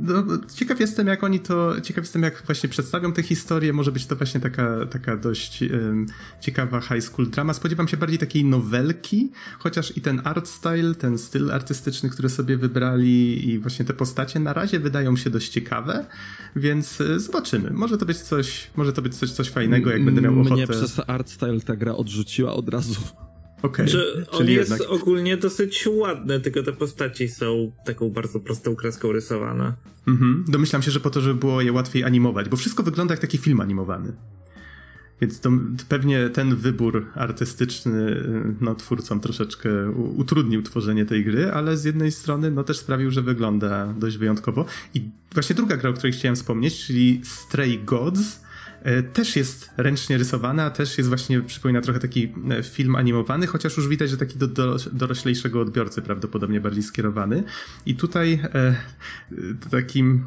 no, 0.00 0.24
ciekaw 0.54 0.80
jestem, 0.80 1.06
jak 1.06 1.24
oni 1.24 1.40
to, 1.40 1.80
ciekaw 1.80 2.04
jestem, 2.04 2.22
jak 2.22 2.42
właśnie 2.46 2.68
przedstawią 2.68 3.12
tę 3.12 3.22
historię. 3.22 3.72
Może 3.72 3.92
być 3.92 4.06
to 4.06 4.16
właśnie 4.16 4.40
taka, 4.40 4.86
taka 4.86 5.16
dość 5.16 5.62
um, 5.62 6.06
ciekawa 6.40 6.80
high 6.80 7.02
school 7.02 7.30
drama. 7.30 7.54
Spodziewam 7.54 7.88
się 7.88 7.96
bardziej 7.96 8.18
takiej 8.18 8.44
nowelki, 8.44 9.30
chociaż 9.58 9.96
i 9.96 10.00
ten 10.00 10.20
art 10.24 10.48
style, 10.48 10.94
ten 10.94 11.18
styl 11.18 11.50
artystyczny, 11.52 12.10
który 12.10 12.28
sobie 12.28 12.56
wybrali 12.56 13.48
i 13.48 13.58
właśnie 13.58 13.84
te 13.84 13.94
postacie 13.94 14.40
na 14.40 14.52
razie 14.52 14.80
wydają 14.80 15.16
się 15.16 15.30
dość 15.30 15.48
ciekawe, 15.48 16.06
więc 16.56 17.00
e, 17.00 17.20
zobaczymy. 17.20 17.70
Może 17.70 17.98
to 17.98 18.06
być 18.06 18.18
coś, 18.18 18.70
może 18.76 18.92
to 18.92 19.02
być 19.02 19.14
coś, 19.14 19.30
coś 19.30 19.50
fajnego, 19.50 19.90
jak 19.90 20.04
będę 20.04 20.20
miał 20.20 20.40
ochotę. 20.40 20.54
Mnie 20.54 20.66
przez 20.66 21.00
art 21.06 21.30
style 21.30 21.60
ta 21.60 21.76
gra 21.76 21.94
odrzuciła 21.94 22.52
od 22.52 22.68
razu. 22.68 23.00
Okay, 23.62 23.88
że 23.88 24.26
on 24.30 24.48
jest 24.48 24.70
jednak... 24.70 24.90
ogólnie 24.90 25.36
dosyć 25.36 25.86
ładny, 25.86 26.40
tylko 26.40 26.62
te 26.62 26.72
postaci 26.72 27.28
są 27.28 27.72
taką 27.84 28.10
bardzo 28.10 28.40
prostą 28.40 28.76
kreską 28.76 29.12
rysowane. 29.12 29.72
Mhm. 30.08 30.44
Domyślam 30.48 30.82
się, 30.82 30.90
że 30.90 31.00
po 31.00 31.10
to, 31.10 31.20
żeby 31.20 31.34
było 31.34 31.60
je 31.60 31.72
łatwiej 31.72 32.04
animować, 32.04 32.48
bo 32.48 32.56
wszystko 32.56 32.82
wygląda 32.82 33.14
jak 33.14 33.20
taki 33.20 33.38
film 33.38 33.60
animowany. 33.60 34.12
Więc 35.20 35.40
to, 35.40 35.50
pewnie 35.88 36.28
ten 36.28 36.56
wybór 36.56 37.06
artystyczny 37.14 38.24
no, 38.60 38.74
twórcom 38.74 39.20
troszeczkę 39.20 39.90
utrudnił 39.90 40.62
tworzenie 40.62 41.06
tej 41.06 41.24
gry, 41.24 41.52
ale 41.52 41.76
z 41.76 41.84
jednej 41.84 42.12
strony 42.12 42.50
no, 42.50 42.64
też 42.64 42.78
sprawił, 42.78 43.10
że 43.10 43.22
wygląda 43.22 43.94
dość 43.98 44.16
wyjątkowo. 44.16 44.64
I 44.94 45.02
właśnie 45.32 45.56
druga 45.56 45.76
gra, 45.76 45.90
o 45.90 45.92
której 45.92 46.12
chciałem 46.12 46.36
wspomnieć, 46.36 46.86
czyli 46.86 47.20
Stray 47.24 47.78
Gods, 47.78 48.40
też 49.12 49.36
jest 49.36 49.70
ręcznie 49.76 50.18
rysowana, 50.18 50.70
też 50.70 50.98
jest 50.98 51.08
właśnie, 51.08 51.40
przypomina 51.40 51.80
trochę 51.80 52.00
taki 52.00 52.32
e, 52.50 52.62
film 52.62 52.96
animowany, 52.96 53.46
chociaż 53.46 53.76
już 53.76 53.88
widać, 53.88 54.10
że 54.10 54.16
taki 54.16 54.38
do, 54.38 54.46
do 54.46 54.76
doroślejszego 54.92 55.60
odbiorcy 55.60 56.02
prawdopodobnie 56.02 56.60
bardziej 56.60 56.82
skierowany. 56.82 57.44
I 57.86 57.94
tutaj 57.94 58.40
e, 58.54 58.74
takim 59.70 60.24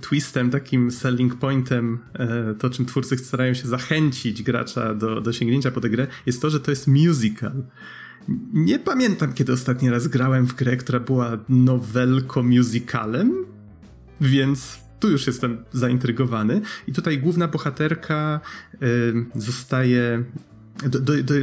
twistem, 0.00 0.50
takim 0.50 0.90
selling 0.90 1.34
pointem, 1.34 1.98
e, 2.14 2.54
to 2.54 2.70
czym 2.70 2.86
twórcy 2.86 3.18
starają 3.18 3.54
się 3.54 3.68
zachęcić 3.68 4.42
gracza 4.42 4.94
do, 4.94 5.20
do 5.20 5.32
sięgnięcia 5.32 5.70
po 5.70 5.80
tę 5.80 5.90
grę, 5.90 6.06
jest 6.26 6.42
to, 6.42 6.50
że 6.50 6.60
to 6.60 6.70
jest 6.70 6.86
musical. 6.86 7.62
Nie 8.52 8.78
pamiętam, 8.78 9.32
kiedy 9.32 9.52
ostatni 9.52 9.90
raz 9.90 10.08
grałem 10.08 10.46
w 10.46 10.54
grę, 10.54 10.76
która 10.76 11.00
była 11.00 11.38
nowelko 11.48 12.42
musicalem, 12.42 13.44
więc 14.20 14.87
tu 15.00 15.10
już 15.10 15.26
jestem 15.26 15.64
zaintrygowany. 15.72 16.60
I 16.86 16.92
tutaj 16.92 17.18
główna 17.18 17.48
bohaterka 17.48 18.40
y, 18.82 19.14
zostaje. 19.34 20.24
Do, 20.86 21.00
do, 21.00 21.22
do, 21.22 21.34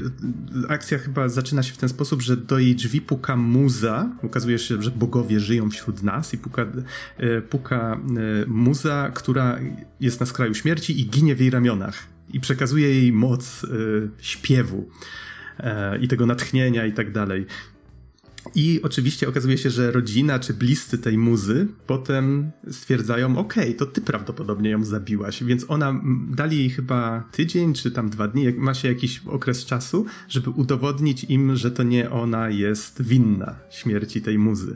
akcja 0.69 0.97
chyba 0.97 1.29
zaczyna 1.29 1.63
się 1.63 1.73
w 1.73 1.77
ten 1.77 1.89
sposób, 1.89 2.21
że 2.21 2.37
do 2.37 2.59
jej 2.59 2.75
drzwi 2.75 3.01
puka 3.01 3.35
muza. 3.35 4.09
Okazuje 4.23 4.59
się, 4.59 4.81
że 4.81 4.91
bogowie 4.91 5.39
żyją 5.39 5.69
wśród 5.69 6.03
nas 6.03 6.33
i 6.33 6.37
puka, 6.37 6.65
y, 7.19 7.41
puka 7.41 7.99
y, 8.43 8.47
muza, 8.47 9.11
która 9.13 9.59
jest 9.99 10.19
na 10.19 10.25
skraju 10.25 10.53
śmierci 10.53 10.99
i 10.99 11.09
ginie 11.09 11.35
w 11.35 11.39
jej 11.39 11.49
ramionach. 11.49 12.03
I 12.33 12.39
przekazuje 12.39 12.89
jej 12.89 13.13
moc 13.13 13.65
śpiewu 14.17 14.89
i 16.01 16.07
tego 16.07 16.25
natchnienia 16.25 16.85
i 16.85 16.93
tak 16.93 17.11
dalej. 17.11 17.45
I 18.55 18.79
oczywiście 18.83 19.29
okazuje 19.29 19.57
się, 19.57 19.69
że 19.69 19.91
rodzina 19.91 20.39
czy 20.39 20.53
bliscy 20.53 20.97
tej 20.97 21.17
muzy 21.17 21.67
potem 21.87 22.51
stwierdzają, 22.71 23.37
okej, 23.37 23.63
okay, 23.63 23.73
to 23.73 23.85
ty 23.85 24.01
prawdopodobnie 24.01 24.69
ją 24.69 24.83
zabiłaś, 24.83 25.43
więc 25.43 25.65
ona 25.67 26.01
dali 26.29 26.57
jej 26.57 26.69
chyba 26.69 27.23
tydzień 27.31 27.73
czy 27.73 27.91
tam 27.91 28.09
dwa 28.09 28.27
dni, 28.27 28.53
ma 28.53 28.73
się 28.73 28.87
jakiś 28.87 29.21
okres 29.27 29.65
czasu, 29.65 30.05
żeby 30.29 30.49
udowodnić 30.49 31.23
im, 31.23 31.55
że 31.55 31.71
to 31.71 31.83
nie 31.83 32.11
ona 32.11 32.49
jest 32.49 33.01
winna 33.01 33.55
śmierci 33.69 34.21
tej 34.21 34.37
muzy. 34.37 34.75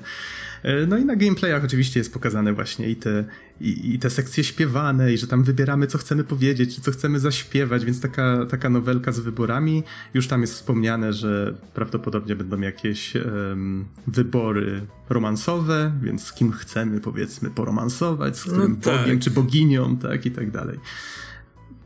E, 0.63 0.85
no 0.85 0.97
i 0.97 1.05
na 1.05 1.15
gameplayach 1.15 1.63
oczywiście 1.63 1.99
jest 1.99 2.13
pokazane 2.13 2.53
właśnie 2.53 2.89
i 2.89 2.95
te, 2.95 3.25
i, 3.61 3.93
i, 3.93 3.99
te 3.99 4.09
sekcje 4.09 4.43
śpiewane, 4.43 5.13
i 5.13 5.17
że 5.17 5.27
tam 5.27 5.43
wybieramy, 5.43 5.87
co 5.87 5.97
chcemy 5.97 6.23
powiedzieć, 6.23 6.75
czy 6.75 6.81
co 6.81 6.91
chcemy 6.91 7.19
zaśpiewać, 7.19 7.85
więc 7.85 8.01
taka, 8.01 8.45
taka 8.45 8.69
nowelka 8.69 9.11
z 9.11 9.19
wyborami. 9.19 9.83
Już 10.13 10.27
tam 10.27 10.41
jest 10.41 10.53
wspomniane, 10.53 11.13
że 11.13 11.55
prawdopodobnie 11.73 12.35
będą 12.35 12.61
jakieś 12.61 13.15
um, 13.15 13.85
wybory 14.07 14.81
romansowe, 15.09 15.91
więc 16.01 16.23
z 16.23 16.33
kim 16.33 16.51
chcemy, 16.51 16.99
powiedzmy, 16.99 17.49
poromansować, 17.49 18.37
z 18.37 18.41
którym 18.41 18.71
no 18.71 18.77
tak. 18.81 19.01
bogiem 19.01 19.19
czy 19.19 19.31
boginią, 19.31 19.97
tak, 19.97 20.25
i 20.25 20.31
tak 20.31 20.51
dalej. 20.51 20.79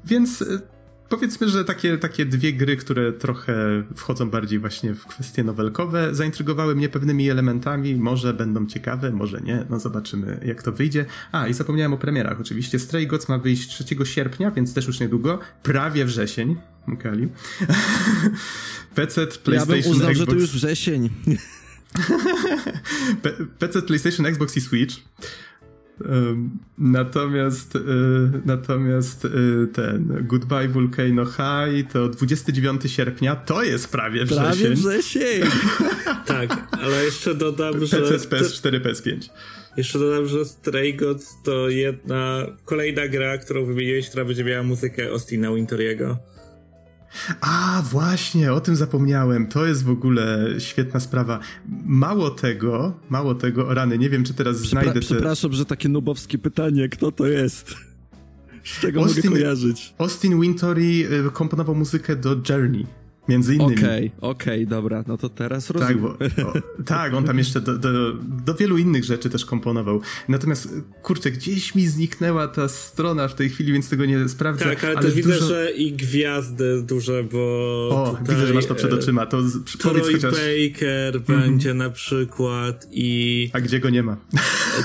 Więc 0.06 0.42
e, 0.42 0.73
powiedzmy, 1.13 1.49
że 1.49 1.65
takie, 1.65 1.97
takie 1.97 2.26
dwie 2.26 2.54
gry, 2.54 2.78
które 2.78 3.13
trochę 3.13 3.84
wchodzą 3.95 4.30
bardziej 4.30 4.60
właśnie 4.60 4.93
w 4.93 5.06
kwestie 5.06 5.43
nowelkowe, 5.43 6.15
zaintrygowały 6.15 6.76
mnie 6.76 6.89
pewnymi 6.89 7.30
elementami. 7.30 7.95
Może 7.95 8.34
będą 8.34 8.65
ciekawe, 8.67 9.12
może 9.12 9.41
nie. 9.41 9.65
No 9.69 9.80
zobaczymy, 9.80 10.39
jak 10.45 10.63
to 10.63 10.71
wyjdzie. 10.71 11.06
A, 11.32 11.47
i 11.47 11.54
zapomniałem 11.54 11.93
o 11.93 11.97
premierach. 11.97 12.41
Oczywiście 12.41 12.80
Stray 12.80 13.08
Gods 13.08 13.30
ma 13.30 13.38
wyjść 13.38 13.69
3 13.69 14.06
sierpnia, 14.06 14.52
więc 14.52 14.73
też 14.73 14.88
już 14.88 14.99
niedługo. 14.99 15.39
Prawie 15.63 16.06
wrzesień. 16.06 16.56
Kali. 16.99 17.28
PC, 18.95 19.28
PlayStation, 19.28 19.76
Ja 19.78 19.84
bym 19.84 19.91
uznał, 19.91 20.10
Xbox. 20.10 20.17
że 20.17 20.26
to 20.26 20.36
już 20.36 20.52
wrzesień. 20.52 21.10
PC, 23.60 23.82
PlayStation, 23.82 24.26
Xbox 24.26 24.58
i 24.58 24.62
Switch. 24.62 24.95
Natomiast, 26.78 27.76
y, 27.76 27.80
natomiast 28.46 29.26
y, 29.26 29.68
ten 29.74 30.28
Goodbye 30.28 30.68
Volcano 30.68 31.26
High 31.26 31.92
to 31.94 32.10
29 32.10 32.92
sierpnia, 32.92 33.36
to 33.36 33.64
jest 33.64 33.92
prawie 33.92 34.26
wrzesień. 34.26 34.44
Prawie 34.44 34.70
wrzesień! 34.70 35.44
tak, 36.26 36.68
ale 36.72 37.06
jeszcze 37.06 37.36
dodam, 37.36 37.86
że... 37.86 37.98
PC, 37.98 38.18
PS4, 38.18 38.80
PS5. 38.82 39.30
Jeszcze 39.78 40.00
dodam, 40.00 40.28
że 40.28 40.46
Stray 40.46 40.94
Gods 40.94 41.36
to 41.44 41.70
jedna, 41.70 42.48
kolejna 42.66 43.08
gra, 43.08 43.38
którą 43.38 43.66
wymieniłeś, 43.66 44.10
która 44.10 44.26
będzie 44.26 44.44
miała 44.44 44.64
muzykę 44.64 45.10
Austina 45.10 45.54
Wintoriego. 45.54 46.18
A, 47.41 47.84
właśnie, 47.91 48.54
o 48.54 48.62
tym 48.62 48.76
zapomniałem. 48.76 49.47
To 49.47 49.65
jest 49.65 49.84
w 49.84 49.89
ogóle 49.89 50.47
świetna 50.60 50.99
sprawa. 50.99 51.39
Mało 51.86 52.30
tego, 52.30 52.93
mało 53.10 53.36
tego, 53.36 53.67
o 53.67 53.73
rany, 53.73 53.97
nie 53.97 54.10
wiem, 54.10 54.23
czy 54.23 54.34
teraz 54.34 54.58
Przepra- 54.58 54.69
znajdę 54.69 54.93
te... 54.93 54.99
Przepraszam, 54.99 55.54
że 55.54 55.65
takie 55.65 55.89
nubowskie 55.89 56.38
pytanie, 56.38 56.89
kto 56.89 57.12
to 57.12 57.28
jest? 57.28 57.76
Z 58.63 58.80
czego 58.80 59.02
Austin, 59.02 59.23
mogę 59.23 59.39
kojarzyć? 59.41 59.93
Austin 59.97 60.41
Wintory 60.41 60.84
y, 61.28 61.32
komponował 61.34 61.76
muzykę 61.76 62.15
do 62.15 62.36
Journey. 62.49 62.86
Między 63.28 63.56
innymi. 63.56 63.74
Okej, 63.74 64.12
okay, 64.18 64.30
okej, 64.30 64.64
okay, 64.64 64.66
dobra, 64.66 65.04
no 65.08 65.18
to 65.18 65.30
teraz 65.30 65.68
tak, 65.68 65.78
rozumiem. 65.78 66.18
Tak, 66.18 66.46
bo, 66.46 66.50
o, 66.50 66.54
tak 66.86 67.14
on 67.14 67.24
tam 67.24 67.38
jeszcze 67.38 67.62
do, 67.62 67.78
do, 67.78 68.14
do, 68.46 68.56
wielu 68.56 68.78
innych 68.78 69.04
rzeczy 69.04 69.30
też 69.30 69.46
komponował. 69.46 70.02
Natomiast, 70.28 70.70
kurczę, 71.04 71.32
gdzieś 71.32 71.76
mi 71.76 71.88
zniknęła 71.88 72.48
ta 72.48 72.68
strona 72.68 73.28
w 73.28 73.36
tej 73.36 73.50
chwili, 73.50 73.74
więc 73.74 73.90
tego 73.90 74.06
nie 74.06 74.30
sprawdzę. 74.30 74.66
Tak, 74.66 74.84
ale, 74.84 74.94
ale 74.94 75.06
też 75.06 75.16
widzę, 75.16 75.40
że 75.40 75.72
i 75.72 75.94
gwiazdy 75.94 76.84
duże, 76.84 77.24
bo 77.24 77.40
O, 77.92 78.18
tutaj, 78.20 78.36
widzę, 78.36 78.48
że 78.48 78.54
masz 78.54 78.66
to 78.66 78.76
przed 78.76 78.94
oczyma. 78.94 79.26
To 79.26 79.50
z, 79.50 79.78
Troy 79.78 80.02
chociaż... 80.02 80.34
Baker 80.34 81.14
-hmm. 81.14 81.26
będzie 81.28 81.74
na 81.74 81.90
przykład 81.90 82.88
i... 82.92 83.50
A 83.54 83.62
gdzie 83.62 83.80
go 83.80 83.90
nie 83.90 84.04
ma? 84.04 84.18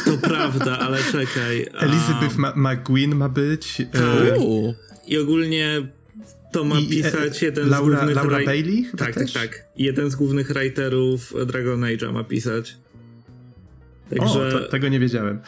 To 0.05 0.19
prawda, 0.29 0.79
ale 0.79 0.99
czekaj. 1.13 1.67
Elizabeth 1.79 2.37
McQueen 2.57 3.15
ma 3.15 3.29
być. 3.29 3.83
Tak. 3.93 4.39
I 5.07 5.19
ogólnie 5.19 5.89
to 6.53 6.65
ma 6.65 6.79
I, 6.79 6.85
e, 6.85 6.89
pisać 6.89 7.43
jeden 7.43 7.69
Laura, 7.69 7.97
z 7.97 7.99
głównych... 7.99 8.17
Laura 8.17 8.45
Bailey? 8.45 8.85
Chyba 8.85 9.05
tak, 9.05 9.15
też? 9.15 9.33
tak, 9.33 9.49
tak. 9.49 9.65
Jeden 9.77 10.11
z 10.11 10.17
głównych 10.17 10.53
writerów 10.53 11.35
Dragon 11.47 11.81
Age'a 11.81 12.13
ma 12.13 12.25
pisać. 12.25 12.77
Także... 14.11 14.49
O, 14.49 14.51
to, 14.51 14.69
tego 14.69 14.89
nie 14.89 15.01
wiedziałem. 15.01 15.41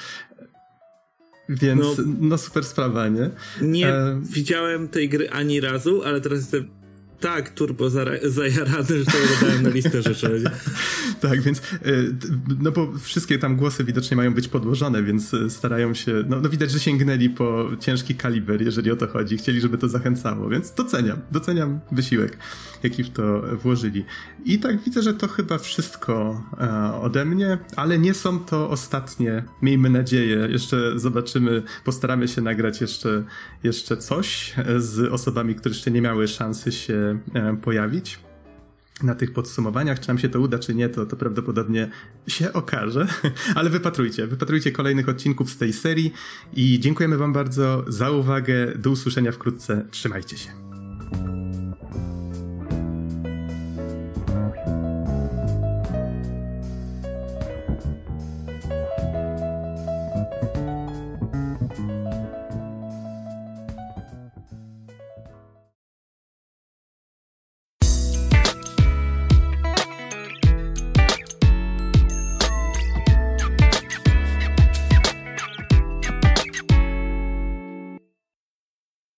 Więc 1.49 1.81
no, 1.81 1.95
no, 2.21 2.39
super 2.39 2.65
sprawa, 2.65 3.09
nie? 3.09 3.31
Nie 3.63 3.89
e... 3.89 4.21
widziałem 4.23 4.89
tej 4.89 5.09
gry 5.09 5.31
ani 5.31 5.61
razu, 5.61 6.03
ale 6.05 6.21
teraz 6.21 6.39
jestem 6.39 6.80
tak 7.21 7.51
turbo 7.51 7.91
zajarany, 8.25 8.99
że 8.99 9.05
to 9.05 9.19
dodałem 9.41 9.63
na 9.63 9.69
listę 9.69 10.03
rzeczy. 10.03 10.43
tak, 11.21 11.41
więc 11.41 11.59
y, 11.59 12.15
no 12.61 12.73
bo 12.73 12.93
wszystkie 12.99 13.39
tam 13.39 13.57
głosy 13.57 13.85
widocznie 13.85 14.17
mają 14.17 14.35
być 14.35 14.49
podłożone, 14.49 15.03
więc 15.03 15.35
y, 15.35 15.51
starają 15.51 15.95
się, 15.95 16.25
no, 16.29 16.41
no 16.41 16.49
widać, 16.49 16.71
że 16.71 16.81
sięgnęli 16.81 17.31
po 17.31 17.71
ciężki 17.81 18.15
kaliber, 18.15 18.63
jeżeli 18.63 18.91
o 18.91 18.97
to 18.97 19.07
chodzi. 19.07 19.37
Chcieli, 19.37 19.61
żeby 19.61 19.79
to 19.79 19.89
zachęcało, 19.89 20.49
więc 20.49 20.73
doceniam, 20.73 21.19
doceniam 21.31 21.81
wysiłek, 21.93 22.37
jaki 22.83 23.05
w 23.05 23.11
to 23.11 23.43
włożyli. 23.63 24.05
I 24.45 24.59
tak 24.59 24.83
widzę, 24.83 25.03
że 25.03 25.15
to 25.15 25.29
chyba 25.29 25.59
wszystko 25.59 26.45
e, 26.61 26.95
ode 26.95 27.25
mnie, 27.25 27.59
ale 27.77 27.99
nie 27.99 28.15
są 28.15 28.39
to 28.39 28.71
ostatnie, 28.71 29.45
miejmy 29.63 29.91
nadzieję. 29.91 30.49
Jeszcze 30.51 30.99
zobaczymy, 30.99 31.63
postaramy 31.85 32.29
się 32.29 32.43
nagrać 32.43 32.81
jeszcze, 32.81 33.25
jeszcze 33.63 33.97
coś 33.97 34.55
z 34.79 35.13
osobami, 35.13 35.55
które 35.55 35.75
jeszcze 35.75 35.91
nie 35.91 36.03
miały 36.03 36.29
szansy 36.29 36.73
się 36.73 37.10
E, 37.10 37.10
pojawić 37.63 38.19
na 39.03 39.15
tych 39.15 39.33
podsumowaniach. 39.33 40.01
Czy 40.01 40.09
nam 40.09 40.19
się 40.19 40.29
to 40.29 40.41
uda, 40.41 40.59
czy 40.59 40.75
nie, 40.75 40.89
to, 40.89 41.07
to 41.07 41.17
prawdopodobnie 41.17 41.91
się 42.27 42.53
okaże. 42.53 43.07
Ale 43.55 43.71
wypatrujcie, 43.71 44.27
wypatrujcie 44.27 44.73
kolejnych 44.73 45.09
odcinków 45.09 45.51
z 45.51 45.57
tej 45.57 45.73
serii 45.73 46.13
i 46.55 46.81
dziękujemy 46.81 47.17
Wam 47.17 47.33
bardzo 47.33 47.85
za 47.89 48.11
uwagę. 48.11 48.73
Do 48.79 48.91
usłyszenia 48.91 49.33
wkrótce. 49.33 49.87
Trzymajcie 49.91 50.39
się. 50.39 50.70